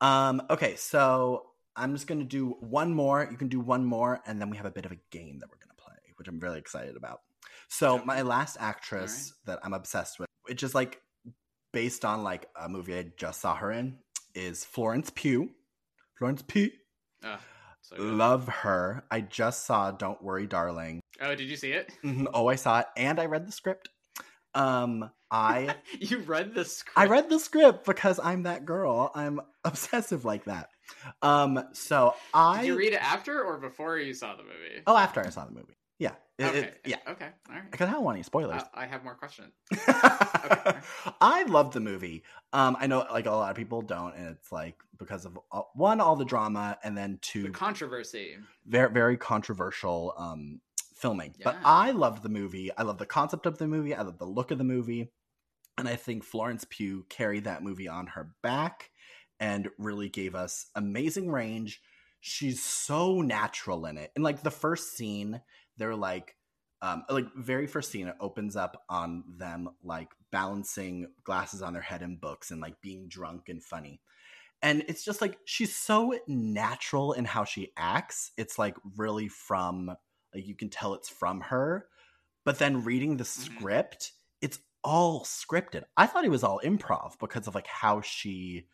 [0.00, 3.26] Um, okay, so I'm just gonna do one more.
[3.30, 5.48] You can do one more, and then we have a bit of a game that
[5.50, 7.20] we're gonna play, which I'm really excited about.
[7.68, 8.04] So Okay.
[8.04, 11.00] my last actress that I'm obsessed with, which is like
[11.72, 13.98] based on like a movie I just saw her in,
[14.34, 15.50] is Florence Pugh.
[16.18, 16.70] Florence Pugh.
[17.24, 17.38] Oh,
[17.82, 17.96] so.
[17.98, 19.04] Love her.
[19.10, 21.00] I just saw Don't Worry, Darling.
[21.20, 21.92] oh, did you see it?
[22.02, 22.26] Mhm.
[22.34, 23.88] Oh, I saw it, and I read the script.
[24.54, 26.98] Um, I you read the script.
[26.98, 29.10] I read the script because I'm that girl.
[29.14, 30.70] I'm obsessive like that.
[31.22, 34.82] Um, so I Did you read it after or before you saw the movie?
[34.86, 35.76] oh after I saw the movie.
[36.00, 36.58] Yeah, It- okay.
[36.60, 36.96] it- yeah.
[37.08, 37.28] Okay.
[37.48, 37.70] All right.
[37.70, 38.62] Because I don't want any spoilers.
[38.74, 39.52] I, I have more questions.
[41.20, 42.24] I love the movie.
[42.52, 45.62] Um, I know like a lot of people don't, and it's like because of uh,
[45.74, 48.36] one, all the drama, and then two, The controversy.
[48.66, 50.60] very very controversial um
[51.00, 51.34] filming.
[51.42, 52.70] But I love the movie.
[52.76, 53.94] I love the concept of the movie.
[53.94, 55.12] I love the look of the movie.
[55.78, 58.90] And I think Florence Pugh carried that movie on her back
[59.38, 61.80] and really gave us amazing range.
[62.20, 64.10] She's so natural in it.
[64.14, 65.40] And like the first scene,
[65.78, 66.36] they're like
[66.82, 71.82] um like very first scene it opens up on them like balancing glasses on their
[71.82, 74.00] head and books and like being drunk and funny
[74.62, 79.94] and it's just like she's so natural in how she acts it's like really from
[80.34, 81.88] like you can tell it's from her
[82.44, 83.26] but then reading the Mhm.
[83.26, 85.84] script it's all scripted.
[85.98, 88.66] I thought it was all improv because of like how she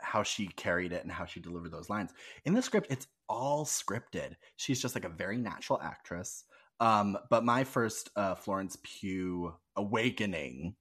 [0.00, 2.12] how she carried it and how she delivered those lines.
[2.44, 4.36] In the script it's all scripted.
[4.56, 6.44] She's just like a very natural actress.
[6.80, 10.76] Um but my first uh florence pugh awakening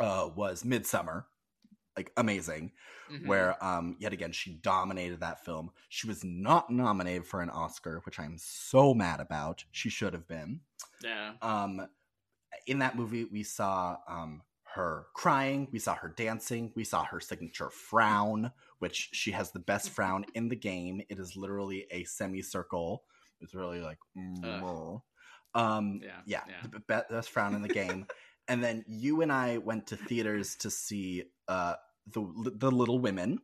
[0.00, 1.24] uh was Midsommar
[1.98, 2.72] like amazing
[3.10, 3.26] Mhm.
[3.26, 8.00] where um yet again she dominated that film she was not nominated for an oscar
[8.06, 10.60] which i'm so mad about she should have been
[11.02, 11.34] yeah.
[11.42, 11.86] um
[12.66, 14.42] in that movie we saw um
[14.74, 19.58] her crying, we saw her dancing, we saw her signature frown, which she has the
[19.58, 21.00] best frown in the game.
[21.08, 23.02] It is literally a semicircle.
[23.40, 25.00] It's really like, mm,
[25.54, 26.62] um, Yeah, yeah, yeah.
[26.62, 28.06] the be- best frown in the game.
[28.48, 31.76] and then you and I went to theaters to see uh,
[32.12, 33.40] the the Little Women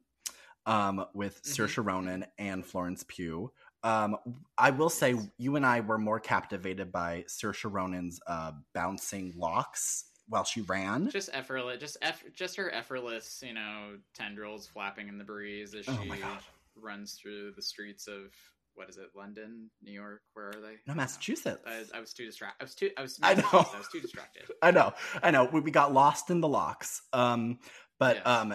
[0.66, 1.42] um, with.
[1.42, 3.50] Saoirse Ronan and Florence Pugh.
[3.82, 4.16] Um,
[4.56, 10.06] I will say you and I were more captivated by Saoirse Ronan's uh, bouncing locks
[10.28, 11.10] while she ran.
[11.10, 15.86] just effortless, just eff- just her effortless, you know, tendrils flapping in the breeze as
[15.88, 16.12] Oh she
[16.80, 18.32] runs through the streets of
[18.74, 20.22] what is it, London, New York?
[20.32, 20.76] Where are they?
[20.86, 21.62] no, Massachusetts.
[21.66, 22.56] I, I was too distracted.
[22.60, 22.90] I was too.
[22.96, 23.18] I was.
[23.22, 23.44] I know.
[23.52, 24.44] I was too distracted.
[24.62, 25.48] I know, I know.
[25.52, 27.02] We, we got lost in the locks.
[27.12, 27.58] Um,
[28.04, 28.26] but Yes.
[28.26, 28.54] um,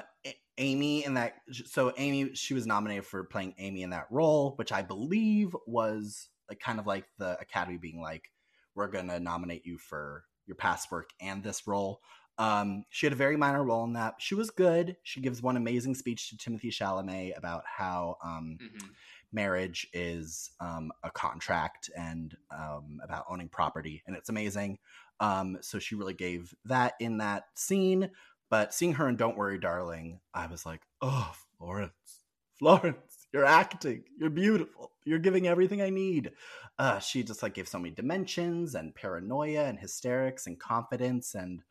[0.59, 1.35] Amy in that.
[1.65, 6.29] So Amy, she was nominated for playing Amy in that role, which I believe was
[6.49, 8.31] like kind of like the Academy being like,
[8.75, 12.01] "We're gonna nominate you for your past work and this role."
[12.37, 14.15] Um, she had a very minor role in that.
[14.19, 14.97] She was good.
[15.03, 18.91] She gives one amazing speech to Timothée Chalamet about how um, hmm
[19.31, 24.79] marriage is um, a contract and um, about owning property, and it's amazing.
[25.19, 28.09] Um, so she really gave that in that scene.
[28.49, 32.25] But seeing her in "Don't Worry, Darling," I was like, "Oh, Florence,
[32.57, 34.03] Florence, you're acting.
[34.17, 34.91] You're beautiful.
[35.05, 36.31] You're giving everything I need."
[36.77, 41.61] Uh, she just like gave so many dimensions and paranoia and hysterics and confidence and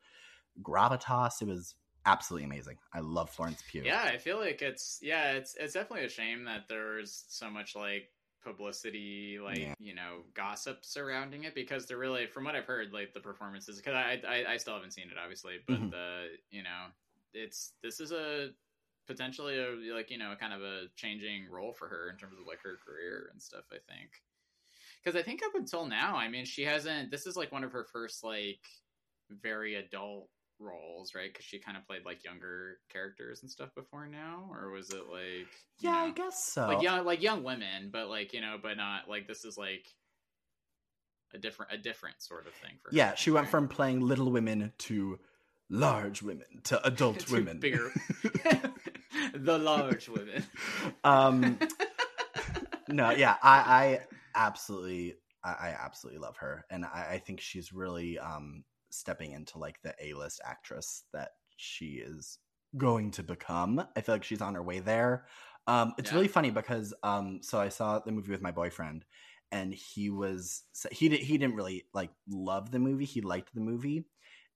[0.61, 1.41] gravitas.
[1.41, 2.77] It was absolutely amazing.
[2.93, 3.83] I love Florence Pugh.
[3.85, 7.75] Yeah, I feel like it's yeah, it's it's definitely a shame that there's so much
[7.75, 8.09] like
[8.41, 9.75] publicity, like Yeah.
[9.79, 13.77] you know, gossip surrounding it because they're really, from what I've heard, like the performances.
[13.77, 15.91] Because I, I I still haven't seen it, obviously, but Mhm.
[15.91, 16.87] the you know,
[17.33, 18.51] it's this is a
[19.07, 22.45] potentially a like you know kind of a changing role for her in terms of
[22.47, 23.65] like her career and stuff.
[23.71, 24.11] I think
[25.03, 27.11] because I think up until now, I mean, she hasn't.
[27.11, 28.65] This is like one of her first like
[29.29, 31.31] very adult roles, right?
[31.31, 35.03] Because she kind of played like younger characters and stuff before now, or was it
[35.11, 35.47] like
[35.79, 36.67] yeah, I guess so.
[36.67, 39.85] like young like young women, but like you know, but not like this is like
[41.33, 42.95] a different a different sort of thing for her.
[42.95, 43.51] Yeah, she went right?
[43.51, 45.19] from playing little women to
[45.69, 47.59] large women to adult To women.
[47.59, 47.91] bigger
[49.33, 50.43] the large women.
[51.03, 51.59] um,
[52.87, 53.99] no, yeah, I, I
[54.35, 59.59] absolutely, I, I absolutely love her, and I, I think she's really um, stepping into
[59.59, 62.39] like the A list actress that she is
[62.77, 63.79] going to become.
[63.95, 65.27] I feel like she's on her way there.
[65.67, 66.15] Um, it's Yeah.
[66.15, 69.05] really funny because um, so I saw the movie with my boyfriend,
[69.51, 73.05] and he was he did, he didn't really like love the movie.
[73.05, 74.05] He liked the movie,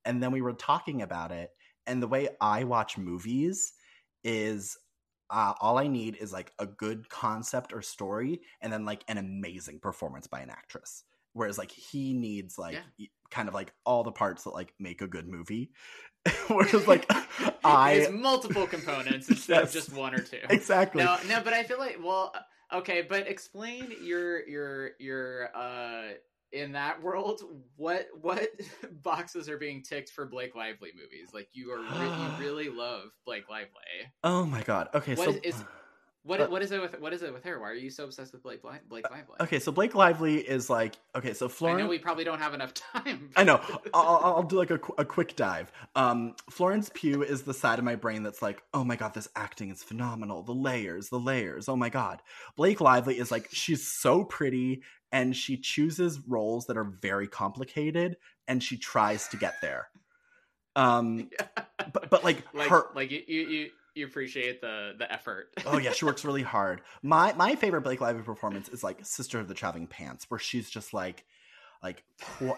[0.06, 1.52] and then we were talking about it.
[1.86, 3.74] And the way I watch movies
[4.24, 4.78] is
[5.30, 9.17] uh, all I need is like a good concept or story, and then like an
[9.17, 11.04] amazing performance by an actress.
[11.34, 13.08] Whereas like he needs like Yeah.
[13.34, 15.72] Kind of like all the parts that like make a good movie.
[16.48, 17.12] Whereas like
[17.65, 19.67] I it's multiple components instead Yes.
[19.69, 20.39] of just one or two.
[20.50, 22.34] exactly No, no, but I feel like well,
[22.72, 26.13] okay, but explain your your your uh
[26.54, 27.41] in that world
[27.76, 28.48] what what
[29.04, 31.30] boxes are being ticked for Blake Lively movies?
[31.34, 33.72] Like you are re- you really love Blake Lively.
[34.24, 34.89] oh my god.
[34.93, 35.63] Okay, What so is- is-
[36.25, 37.59] What Uh, what is it with what is it with her?
[37.59, 39.36] Why are you so obsessed with Blake Blake Lively?
[39.41, 41.79] okay, so Blake Lively is like okay, so Florence.
[41.79, 43.29] I know we probably don't have enough time.
[43.36, 43.59] I know.
[43.93, 45.71] I'll, I'll- do like a, a quick dive.
[45.95, 49.27] Um, Florence Pugh is the side of my brain that's like, oh my god, this
[49.36, 50.43] acting is phenomenal.
[50.43, 51.67] The layers, the layers.
[51.67, 52.21] Oh my god.
[52.55, 54.81] Blake Lively is like, she's so pretty,
[55.12, 58.15] and she chooses roles that are very complicated,
[58.47, 59.88] and she tries to get there.
[60.75, 61.29] Um,
[61.93, 62.86] but but like, like her.
[62.95, 65.49] like you, you you you appreciate the the effort.
[65.65, 66.82] Oh yeah, she works really hard.
[67.01, 70.69] My my favorite Blake Lively performance is like Sister of the Traveling Pants, where she's
[70.69, 71.23] just like,
[71.82, 72.03] like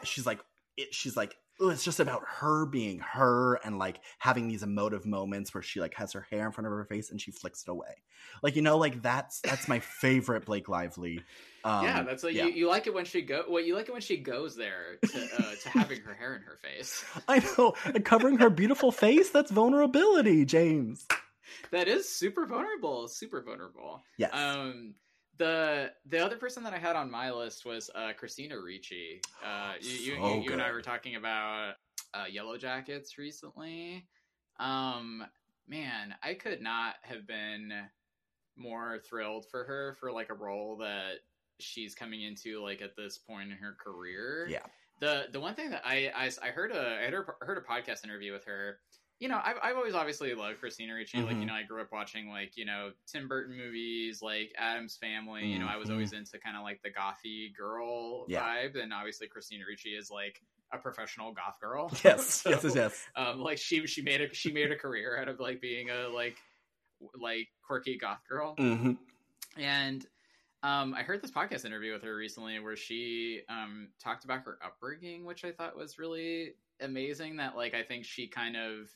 [0.03, 0.39] she's like
[0.77, 5.05] it, she's like oh, it's just about her being her and like having these emotive
[5.05, 7.63] moments where she like has her hair in front of her face and she flicks
[7.63, 8.03] it away.
[8.41, 11.21] Like you know, like that's that's my favorite Blake Lively.
[11.63, 12.45] Um, yeah, that's like yeah.
[12.45, 13.43] you, you like it when she go.
[13.49, 16.41] Well, you like it when she goes there to uh, to having her hair in
[16.41, 17.03] her face.
[17.27, 19.29] I know, and covering her beautiful face.
[19.29, 21.07] That's vulnerability, James.
[21.71, 23.07] That is super vulnerable.
[23.07, 24.03] Super vulnerable.
[24.17, 24.31] Yes.
[24.33, 24.95] Um,
[25.37, 29.21] the the other person that I had on my list was uh, Christina Ricci.
[29.45, 31.73] Uh, you, you, So you, you and I were talking about
[32.13, 34.07] uh, Yellowjackets recently.
[34.59, 35.25] Um,
[35.67, 37.73] man, I could not have been
[38.57, 41.15] more thrilled for her for like a role that
[41.59, 44.47] she's coming into like at this point in her career.
[44.49, 44.65] Yeah.
[45.01, 47.61] The the one thing that I I, I heard a I heard a, heard a
[47.61, 48.79] podcast interview with her.
[49.19, 51.17] You know, I've, I've always obviously loved Christina Ricci.
[51.21, 51.41] Like, Mhm.
[51.41, 55.45] you know, I grew up watching like you know Tim Burton movies, like Addams Family.
[55.47, 58.41] You know, I was always into kind of like the gothy girl Yeah.
[58.43, 60.41] vibe, and obviously Christina Ricci is like
[60.73, 61.89] a professional goth girl.
[62.03, 63.07] Yes, So, yes, yes, yes.
[63.15, 66.09] Um, like she she made a she made a career out of like being a
[66.09, 66.37] like
[67.19, 68.55] like quirky goth girl.
[68.57, 68.93] hmm
[69.57, 70.05] And
[70.63, 74.59] um, I heard this podcast interview with her recently where she um, talked about her
[74.63, 77.37] upbringing, which I thought was really amazing.
[77.37, 78.89] That like I think she kind of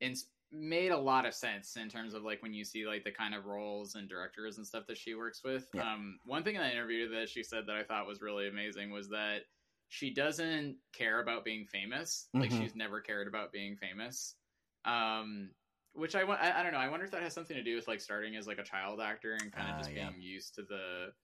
[0.00, 3.12] ins- made a lot of sense in terms of like when you see like the
[3.12, 5.68] kind of roles and directors and stuff that she works with.
[5.72, 5.82] Yeah.
[5.82, 8.90] Um, one thing in that interview that she said that I thought was really amazing
[8.90, 9.44] was that
[9.88, 12.30] she doesn't care about being famous.
[12.38, 12.50] Like Mhm.
[12.50, 14.36] she's never cared about being famous.
[14.84, 15.54] Um,
[15.92, 16.78] which I, I I don't know.
[16.78, 19.00] I wonder if that has something to do with like starting as like a child
[19.00, 19.94] actor and kind of Ah, just yeah.
[19.94, 21.14] being used to the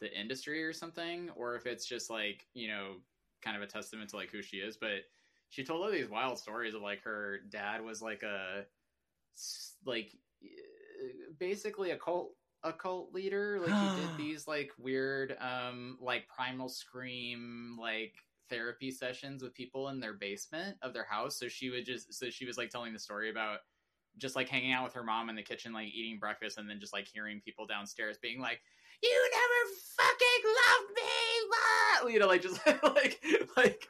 [0.00, 3.02] the industry or something, or if it's just like you know
[3.42, 4.76] kind of a testament to like who she is.
[4.76, 5.02] But
[5.50, 8.64] she told all these wild stories of like her dad was like a
[9.84, 13.60] like uh, basically a cult a cult leader.
[13.60, 18.14] Like he did these like weird um like primal scream like
[18.50, 21.38] therapy sessions with people in their basement of their house.
[21.38, 23.58] So she would just so she was like telling the story about
[24.18, 26.80] just like hanging out with her mom in the kitchen like eating breakfast and then
[26.80, 28.60] just like hearing people downstairs being like
[29.04, 31.12] you never fucking loved me
[31.48, 32.08] blah!
[32.08, 33.22] you know like just like
[33.56, 33.88] like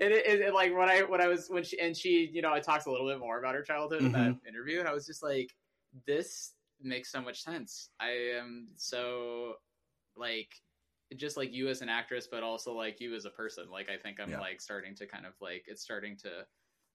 [0.00, 2.62] and it, like when i when i was when she and she you know it
[2.62, 5.22] talks a little bit more about her childhood in that interview and i was just
[5.22, 5.54] like
[6.06, 9.54] this makes so much sense i am so
[10.16, 10.50] like
[11.16, 13.96] just like you as an actress but also like you as a person like i
[13.96, 14.40] think i'm Yeah.
[14.40, 16.30] like starting to kind of like it's starting to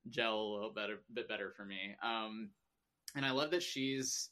[0.10, 2.50] gel a little better bit better for me um
[3.16, 4.30] and i love that she's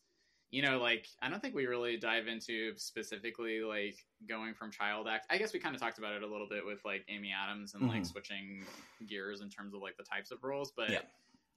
[0.51, 3.95] you know like i don't think we really dive into specifically like
[4.27, 6.65] going from child act i guess we kind of talked about it a little bit
[6.65, 8.05] with like amy adams and like Mhm.
[8.05, 8.65] switching
[9.07, 11.01] gears in terms of like the types of roles but Yeah.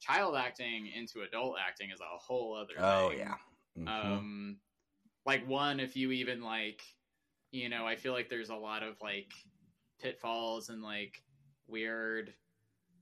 [0.00, 3.18] child acting into adult acting is a whole other Oh thing.
[3.18, 3.36] yeah.
[3.76, 3.88] Mhm.
[3.88, 4.56] um
[5.26, 6.82] like one if you even like
[7.50, 9.32] you know i feel like there's a lot of like
[10.00, 11.22] pitfalls and like
[11.66, 12.34] weird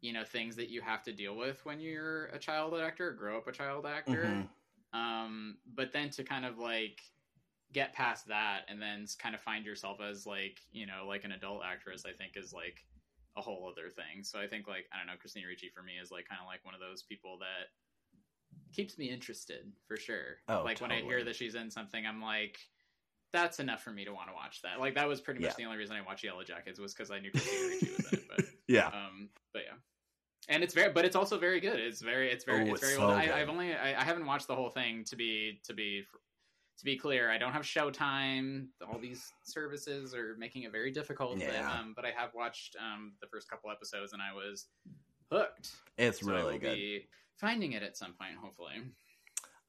[0.00, 3.12] you know things that you have to deal with when you're a child actor or
[3.12, 4.48] grow up a child actor Mhm.
[4.92, 7.00] Um but then to kind of like
[7.72, 11.32] get past that and then kind of find yourself as like you know like an
[11.32, 12.84] adult actress i think is like
[13.36, 14.22] a whole other thing.
[14.22, 16.46] So i think like i don't know christina ricci for me is like kind of
[16.46, 17.72] like one of those people that
[18.74, 20.36] keeps me interested for sure.
[20.48, 22.58] Oh, like when i hear that she's in something i'm like
[23.32, 24.78] that's enough for me to want to watch that.
[24.78, 25.54] Like that was pretty much Yeah.
[25.56, 28.24] the only reason i watched yellowjackets was because i knew christina ricci was in it
[28.28, 28.88] but Yeah.
[28.88, 29.78] um but yeah
[30.48, 32.94] and it's very but it's also very good it's very it's very Oh, it's very
[32.94, 33.16] so well.
[33.16, 36.04] I, i've only I, I haven't watched the whole thing to be to be
[36.78, 41.38] to be clear i don't have showtime all these services are making it very difficult
[41.38, 41.70] but, Yeah.
[41.70, 44.66] um, but i have watched um the first couple episodes and i was
[45.30, 46.74] hooked It's so really good.
[46.74, 48.74] be finding it at some point hopefully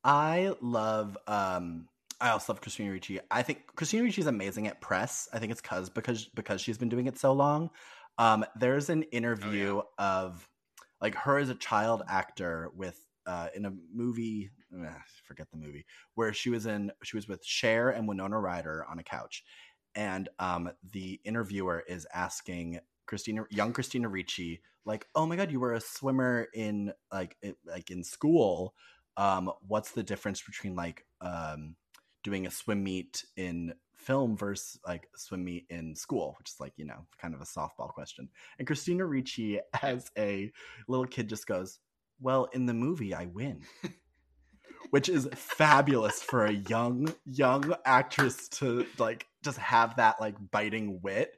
[0.03, 1.87] I love um
[2.19, 3.19] I also love Christina Ricci.
[3.31, 5.27] I think Christina Ricci is amazing at press.
[5.33, 7.69] I think it's cause because because she's been doing it so long.
[8.17, 10.47] Um there's an interview of
[11.03, 14.89] like her as a child actor with uh in a movie eh,
[15.23, 15.85] forget the movie
[16.15, 19.43] where she was in she was with Cher and Winona Ryder on a couch.
[19.93, 25.59] And um the interviewer is asking Christina young Christina Ricci like oh my god you
[25.59, 28.73] were a swimmer in like it, like in school.
[29.17, 31.75] Um what's the difference between like um
[32.23, 36.73] doing a swim meet in film versus like swim meet in school which is like
[36.77, 38.27] you know kind of a softball question.
[38.57, 40.51] And christina ricci as a
[40.87, 41.79] little kid just goes
[42.19, 43.61] well in the movie i win
[44.91, 50.99] which is fabulous for a young young actress to like just have that like biting
[51.01, 51.37] wit.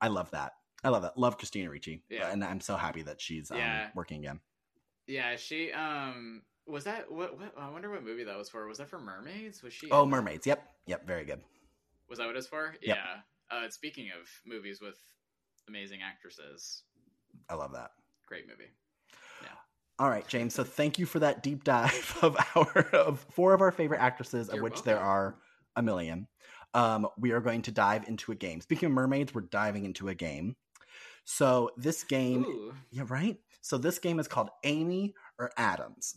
[0.00, 0.52] I love that.
[0.82, 1.16] I love that.
[1.18, 2.02] Love christina ricci.
[2.08, 2.30] Yeah.
[2.30, 3.88] and i'm so happy that she's um, Yeah.
[3.94, 4.40] working again.
[5.06, 8.78] Yeah she um was that what, what i wonder what movie that was for was
[8.78, 11.40] that for mermaids was she oh mermaids yep yep very good
[12.08, 12.74] Was that what it's for?
[12.82, 12.96] Yep.
[12.96, 13.56] Yeah.
[13.56, 14.98] Uh, speaking of movies with
[15.68, 16.82] amazing actresses,
[17.48, 17.92] i love that
[18.26, 18.70] great movie.
[19.42, 19.48] Yeah.
[19.98, 20.54] All right, James.
[20.54, 24.48] So thank you for that deep dive of our of four of our favorite actresses,
[24.48, 25.36] of You're which there are
[25.76, 26.26] a million.
[26.74, 28.60] Um, we are going to dive into a game.
[28.60, 30.56] Speaking of mermaids, we're diving into a game.
[31.24, 32.74] So this game, Ooh.
[32.90, 33.38] yeah, right.
[33.60, 36.16] So this game is called Amy or Adams.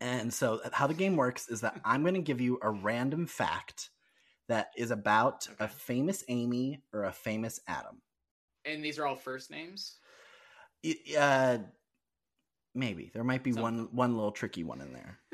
[0.00, 3.26] And so how the game works is that I'm going to give you a random
[3.26, 3.90] fact
[4.48, 8.00] that is about a famous Amy or a famous Adam.
[8.64, 9.96] And these are all first names?
[10.84, 11.58] Y- Uh,
[12.74, 15.18] maybe there might be one one little tricky one in there.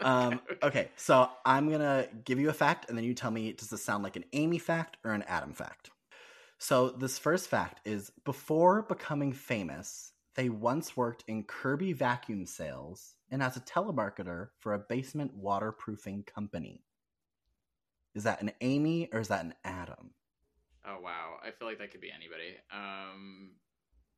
[0.00, 3.70] Um, okay, so I'm gonna give you a fact, and then you tell me does
[3.70, 5.90] this sound like an Amy fact or an Adam fact?
[6.58, 13.14] So this first fact is before becoming famous, they once worked in Kirby vacuum sales
[13.30, 16.84] and as a telemarketer for a basement waterproofing company.
[18.14, 20.10] Is that an Amy or is that an Adam?
[20.86, 21.36] Oh wow.
[21.42, 22.56] I feel like that could be anybody.
[22.72, 23.50] Um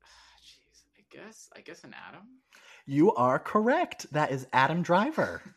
[1.11, 2.23] guess I guess an Adam.
[2.87, 4.13] You are correct.
[4.13, 5.43] That is Adam Driver.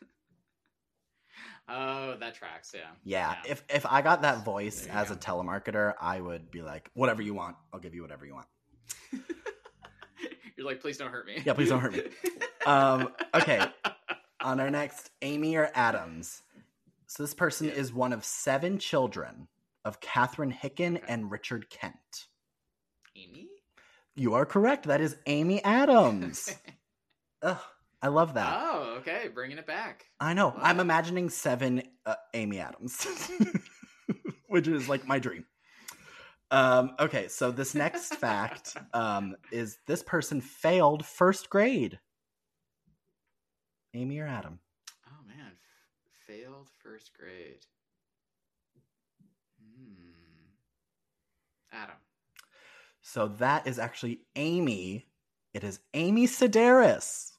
[1.70, 2.72] Oh, that tracks.
[2.74, 2.92] Yeah.
[3.04, 3.36] Yeah.
[3.46, 5.16] If if I got that voice as go.
[5.16, 8.48] a telemarketer, I would be like, whatever you want, I'll give you whatever you want.
[10.68, 11.42] Like, please don't hurt me.
[11.46, 12.04] Yeah, please don't hurt me.
[12.66, 13.66] Um, okay.
[14.42, 16.42] On our next, Amy or Adams.
[17.06, 17.76] So this person Yeah.
[17.76, 19.48] is one of seven children
[19.86, 21.06] of Kathryn Hicken Okay.
[21.08, 22.28] and Richard Kent.
[23.16, 23.48] Amy.
[24.18, 24.84] You are correct.
[24.88, 26.54] That is Amy Adams.
[27.42, 27.58] Ugh,
[28.02, 28.60] I love that.
[28.62, 30.08] Oh, okay, bringing it back.
[30.20, 30.48] I know.
[30.48, 33.08] Love I'm imagining seven uh, Amy Adams,
[34.50, 35.46] which is like my dream.
[36.50, 42.00] Um, okay, so this next fact um, is this person failed first grade.
[43.94, 44.60] Amy or Adam?
[45.08, 47.66] Oh man, F- failed first grade.
[49.60, 50.52] Hmm.
[51.72, 51.98] Adam.
[53.02, 55.06] So that is actually Amy.
[55.54, 57.32] It is Amy Sedaris.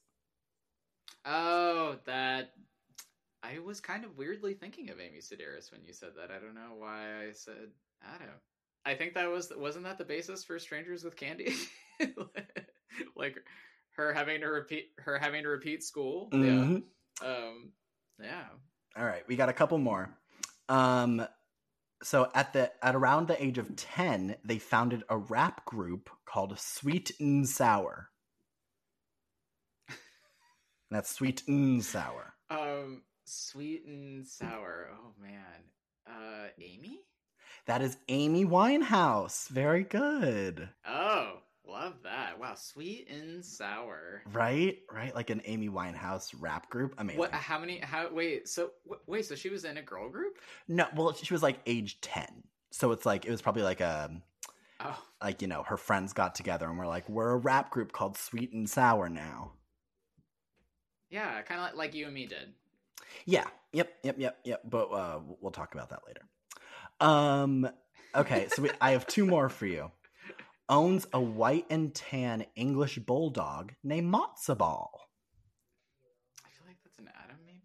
[1.24, 2.52] Oh, that.
[3.42, 6.30] I was kind of weirdly thinking of Amy Sedaris when you said that.
[6.30, 7.70] I don't know why I said
[8.02, 8.34] Adam.
[8.84, 11.54] I think that was wasn't that the basis for Strangers with Candy,
[13.16, 13.36] like
[13.96, 16.30] her having to repeat her having to repeat school.
[16.32, 16.82] Mhm.
[17.22, 17.28] Yeah.
[17.28, 17.72] Um.
[18.22, 18.44] Yeah.
[18.96, 20.10] All right, we got a couple more.
[20.68, 21.26] Um,
[22.02, 26.58] so at the at around the age of ten, they founded a rap group called
[26.58, 28.10] Sweet and Sour.
[30.90, 32.34] That's Sweet and Sour.
[32.50, 33.02] Um.
[33.30, 34.88] Sweet and sour.
[34.94, 35.42] Oh man.
[36.06, 36.48] Uh.
[36.58, 37.00] Amy.
[37.66, 39.48] That is Amy Winehouse.
[39.48, 40.68] Very good.
[40.86, 42.38] Oh, love that.
[42.38, 42.54] Wow.
[42.54, 44.22] Sweet and sour.
[44.32, 44.78] Right?
[44.92, 45.14] Right?
[45.14, 46.94] Like an Amy Winehouse rap group.
[46.98, 47.18] Amazing.
[47.20, 47.32] What?
[47.32, 47.78] How many?
[47.78, 48.12] How?
[48.12, 48.48] Wait.
[48.48, 48.70] So
[49.06, 49.26] wait.
[49.26, 50.38] So she was in a girl group?
[50.66, 52.26] No, well, she was like age 10.
[52.70, 54.10] So it's like, it was probably like a,
[54.80, 55.02] Oh.
[55.20, 58.16] like, you know, her friends got together and were like, we're a rap group called
[58.16, 59.52] Sweet and Sour now.
[61.10, 62.52] Yeah, kind of like, like you and me did.
[63.24, 63.46] Yeah.
[63.72, 63.92] Yep.
[64.04, 64.16] Yep.
[64.18, 64.38] Yep.
[64.44, 64.62] Yep.
[64.70, 66.20] But uh, we'll talk about that later.
[67.00, 67.68] Um.
[68.14, 68.48] Okay.
[68.48, 69.90] So we, I have two more for you.
[70.68, 74.90] Owns a white and tan English bulldog named Matzo Ball.
[76.44, 77.62] I feel like that's an Adam, maybe.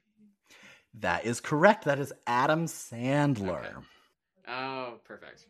[1.00, 1.86] That is correct.
[1.86, 3.60] That is Adam Sandler.
[3.60, 3.78] Okay.
[4.48, 5.46] Oh, perfect.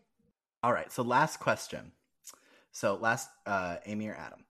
[0.64, 0.92] All right.
[0.92, 1.92] So last question.
[2.72, 4.46] So last, uh, Amy or Adam,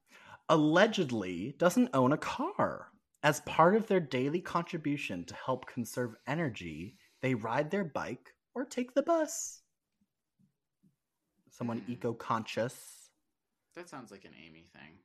[0.47, 2.87] allegedly doesn't own a car.
[3.21, 8.65] As part of their daily contribution to help conserve energy, they ride their bike or
[8.65, 9.61] take the bus.
[11.49, 11.91] Someone Hmm.
[11.91, 13.09] eco-conscious.
[13.75, 14.99] That sounds like an Amy thing.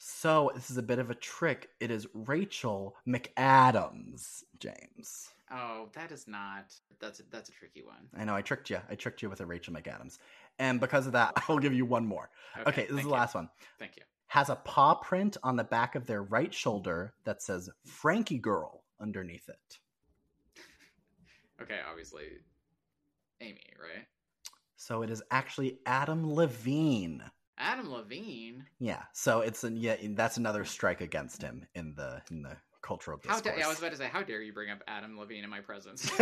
[0.00, 1.70] So this is a bit of a trick.
[1.80, 5.28] It is Rachel McAdams, James.
[5.50, 6.72] Oh, that is not.
[7.00, 8.08] That's a, that's a tricky one.
[8.16, 8.78] I know I tricked you.
[8.88, 10.18] I tricked you with a Rachel McAdams.
[10.58, 12.30] And because of that, I'll give you one more.
[12.66, 13.08] Okay, this is the you.
[13.08, 13.48] last one.
[13.78, 14.02] Thank you.
[14.28, 18.84] has a paw print on the back of their right shoulder that says Frankie Girl
[19.00, 19.78] underneath it.
[21.60, 22.24] Okay, obviously,
[23.40, 24.06] Amy, right?
[24.76, 27.22] So it is actually Adam Levine.
[27.58, 28.64] Adam Levine.
[28.78, 29.02] Yeah.
[29.12, 33.44] So it's an, yeah, that's another strike against him in the in the cultural discourse.
[33.44, 33.64] How dare?
[33.64, 36.08] I was about to say, how dare you bring up Adam Levine in my presence?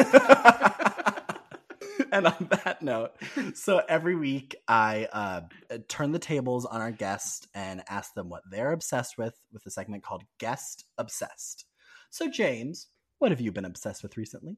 [2.13, 3.13] and on that note,
[3.55, 5.43] so every week I uh,
[5.89, 9.71] turn the tables on our guests and ask them what they're obsessed with with a
[9.71, 11.67] segment called Guest Obsessed.
[12.11, 14.57] So James, what have you been obsessed with recently?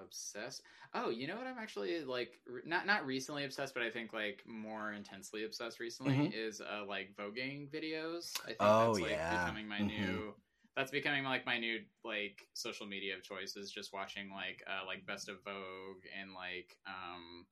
[0.00, 0.62] Obsessed.
[0.94, 1.46] Oh, you know what?
[1.46, 5.80] I'm actually like re- not not recently obsessed, but I think like more intensely obsessed
[5.80, 6.32] recently Mhm.
[6.34, 8.32] is uh like voguing videos.
[8.44, 9.38] I think Oh, that's like yeah.
[9.38, 9.86] becoming my Mhm.
[9.86, 10.34] new.
[10.76, 14.84] That's becoming like my new like social media of choice is just watching like uh
[14.86, 17.46] like best of Vogue and like um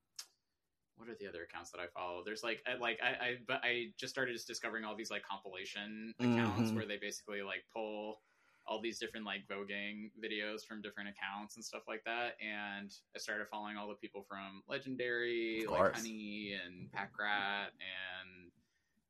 [0.95, 2.23] what are the other accounts that I follow?
[2.25, 5.23] There's like I, like I, I but I just started just discovering all these like
[5.23, 6.75] compilation accounts Mhm.
[6.75, 8.21] where they basically like pull
[8.69, 12.37] all these different like voguing videos from different accounts and stuff like that.
[12.39, 15.95] And I started following all the people from Legendary, like.
[15.95, 18.51] Honey and Pack Rat and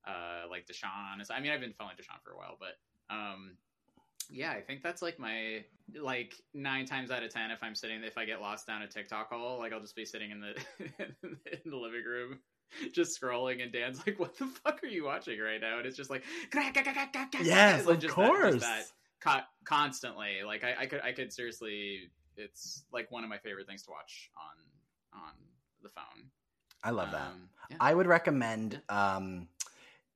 [0.07, 1.21] uh like Dashaun.
[1.29, 3.57] I mean I've been following Dashaun for a while, but um
[4.31, 5.65] yeah, I think that's like my
[5.99, 7.51] like nine times out of ten.
[7.51, 10.05] If I'm sitting, if I get lost down a TikTok hole, like I'll just be
[10.05, 10.55] sitting in the
[11.65, 12.39] in the living room,
[12.93, 15.97] just scrolling, and Dan's like, "What the fuck are you watching right now?" And it's
[15.97, 18.41] just like, Yes, like, of just course.
[18.41, 18.85] that, just that
[19.21, 20.37] co- constantly.
[20.45, 22.09] Like I, I could, I could seriously.
[22.37, 25.31] It's like one of my favorite things to watch on on
[25.83, 26.29] the phone.
[26.83, 27.21] I love that.
[27.27, 27.77] Um, yeah.
[27.79, 29.47] I would recommend um,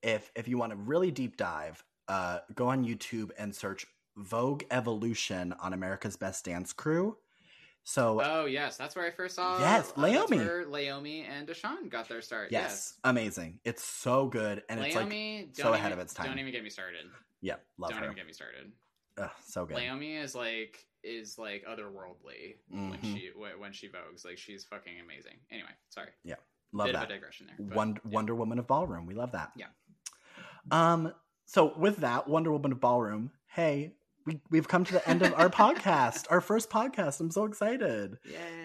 [0.01, 3.85] if if you want to really deep dive, uh, go on YouTube and search
[4.15, 7.17] Vogue Evolution on America's Best Dance Crew.
[7.83, 9.59] So Oh yes, that's where I first saw.
[9.59, 10.37] Yes, uh, Leiomy.
[10.37, 12.49] where Leiomy and Dashaun got their start.
[12.51, 13.59] yes, amazing.
[13.65, 15.11] It's so good, and it's like
[15.53, 16.27] so don't ahead even- of its time.
[16.27, 17.05] Don't even get me started.
[17.41, 18.05] yeah, love don't her.
[18.05, 18.71] even get me started.
[19.17, 19.77] Ugh, so good.
[19.77, 23.13] Leiomy is like is like otherworldly when Mhm.
[23.13, 24.25] she when she vogues.
[24.25, 25.37] Like she's fucking amazing.
[25.51, 26.09] Anyway, sorry.
[26.23, 26.35] Yeah,
[26.71, 27.03] love Bit that.
[27.05, 27.55] of a digression there.
[27.59, 28.11] but, Won- yeah.
[28.11, 29.05] Wonder Woman of Ballroom.
[29.05, 29.51] We love that.
[29.55, 29.67] Yeah.
[30.71, 31.13] Um.
[31.45, 33.31] So with that, Wonder Woman of Ballroom.
[33.47, 33.93] Hey,
[34.25, 37.19] we we've come to the end of our podcast, our first podcast.
[37.19, 38.17] I'm so excited.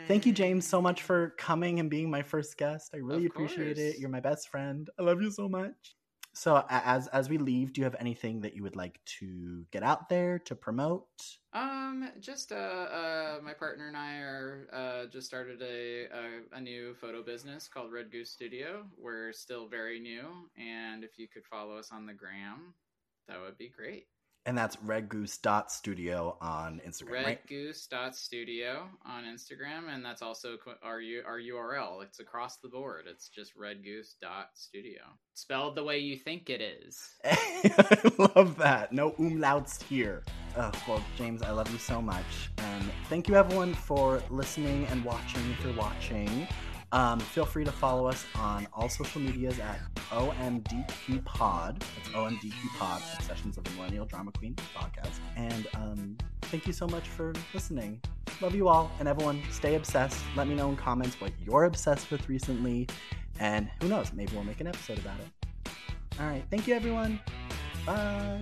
[0.07, 2.92] Thank you, James, so much for coming and being my first guest.
[2.94, 3.99] I really appreciate it.
[3.99, 4.88] You're my best friend.
[4.99, 5.96] I love you so much.
[6.35, 9.83] So, as as we leave, do you have anything that you would like to get
[9.83, 11.09] out there to promote?
[11.53, 16.61] Um, just uh, uh, my partner and I are uh, just started a, a a
[16.61, 18.85] new photo business called Red Goose Studio.
[18.97, 22.74] We're still very new, and if you could follow us on the gram,
[23.26, 24.07] that would be great.
[24.49, 27.46] And that's redgoose.studio on Instagram, right?
[27.51, 32.03] Redgoose.studio on Instagram, and that's also our our URL.
[32.03, 33.05] It's across the board.
[33.11, 35.03] It's just redgoose.studio,
[35.34, 37.11] spelled the way you think it is.
[37.26, 38.90] I love that.
[38.90, 40.24] No umlauts here.
[40.57, 42.49] Oh, well, James, I love you so much.
[42.57, 45.42] And thank you, everyone, for listening and watching.
[45.51, 46.49] If you're watching,
[46.93, 49.80] um, feel free to follow us on all social medias at
[50.11, 51.78] OMDQPod.
[51.80, 55.18] That's OMDQPod, Obsessions of the Millennial Drama Queen podcast.
[55.36, 58.01] And um, thank you so much for listening.
[58.41, 58.91] Love you all.
[59.01, 60.22] And everyone, stay obsessed.
[60.36, 62.89] Let me know in comments what you're obsessed with recently.
[63.39, 65.70] And who knows, maybe we'll make an episode about it.
[66.20, 66.45] All right.
[66.51, 67.20] Thank you, everyone.
[67.86, 68.41] Bye.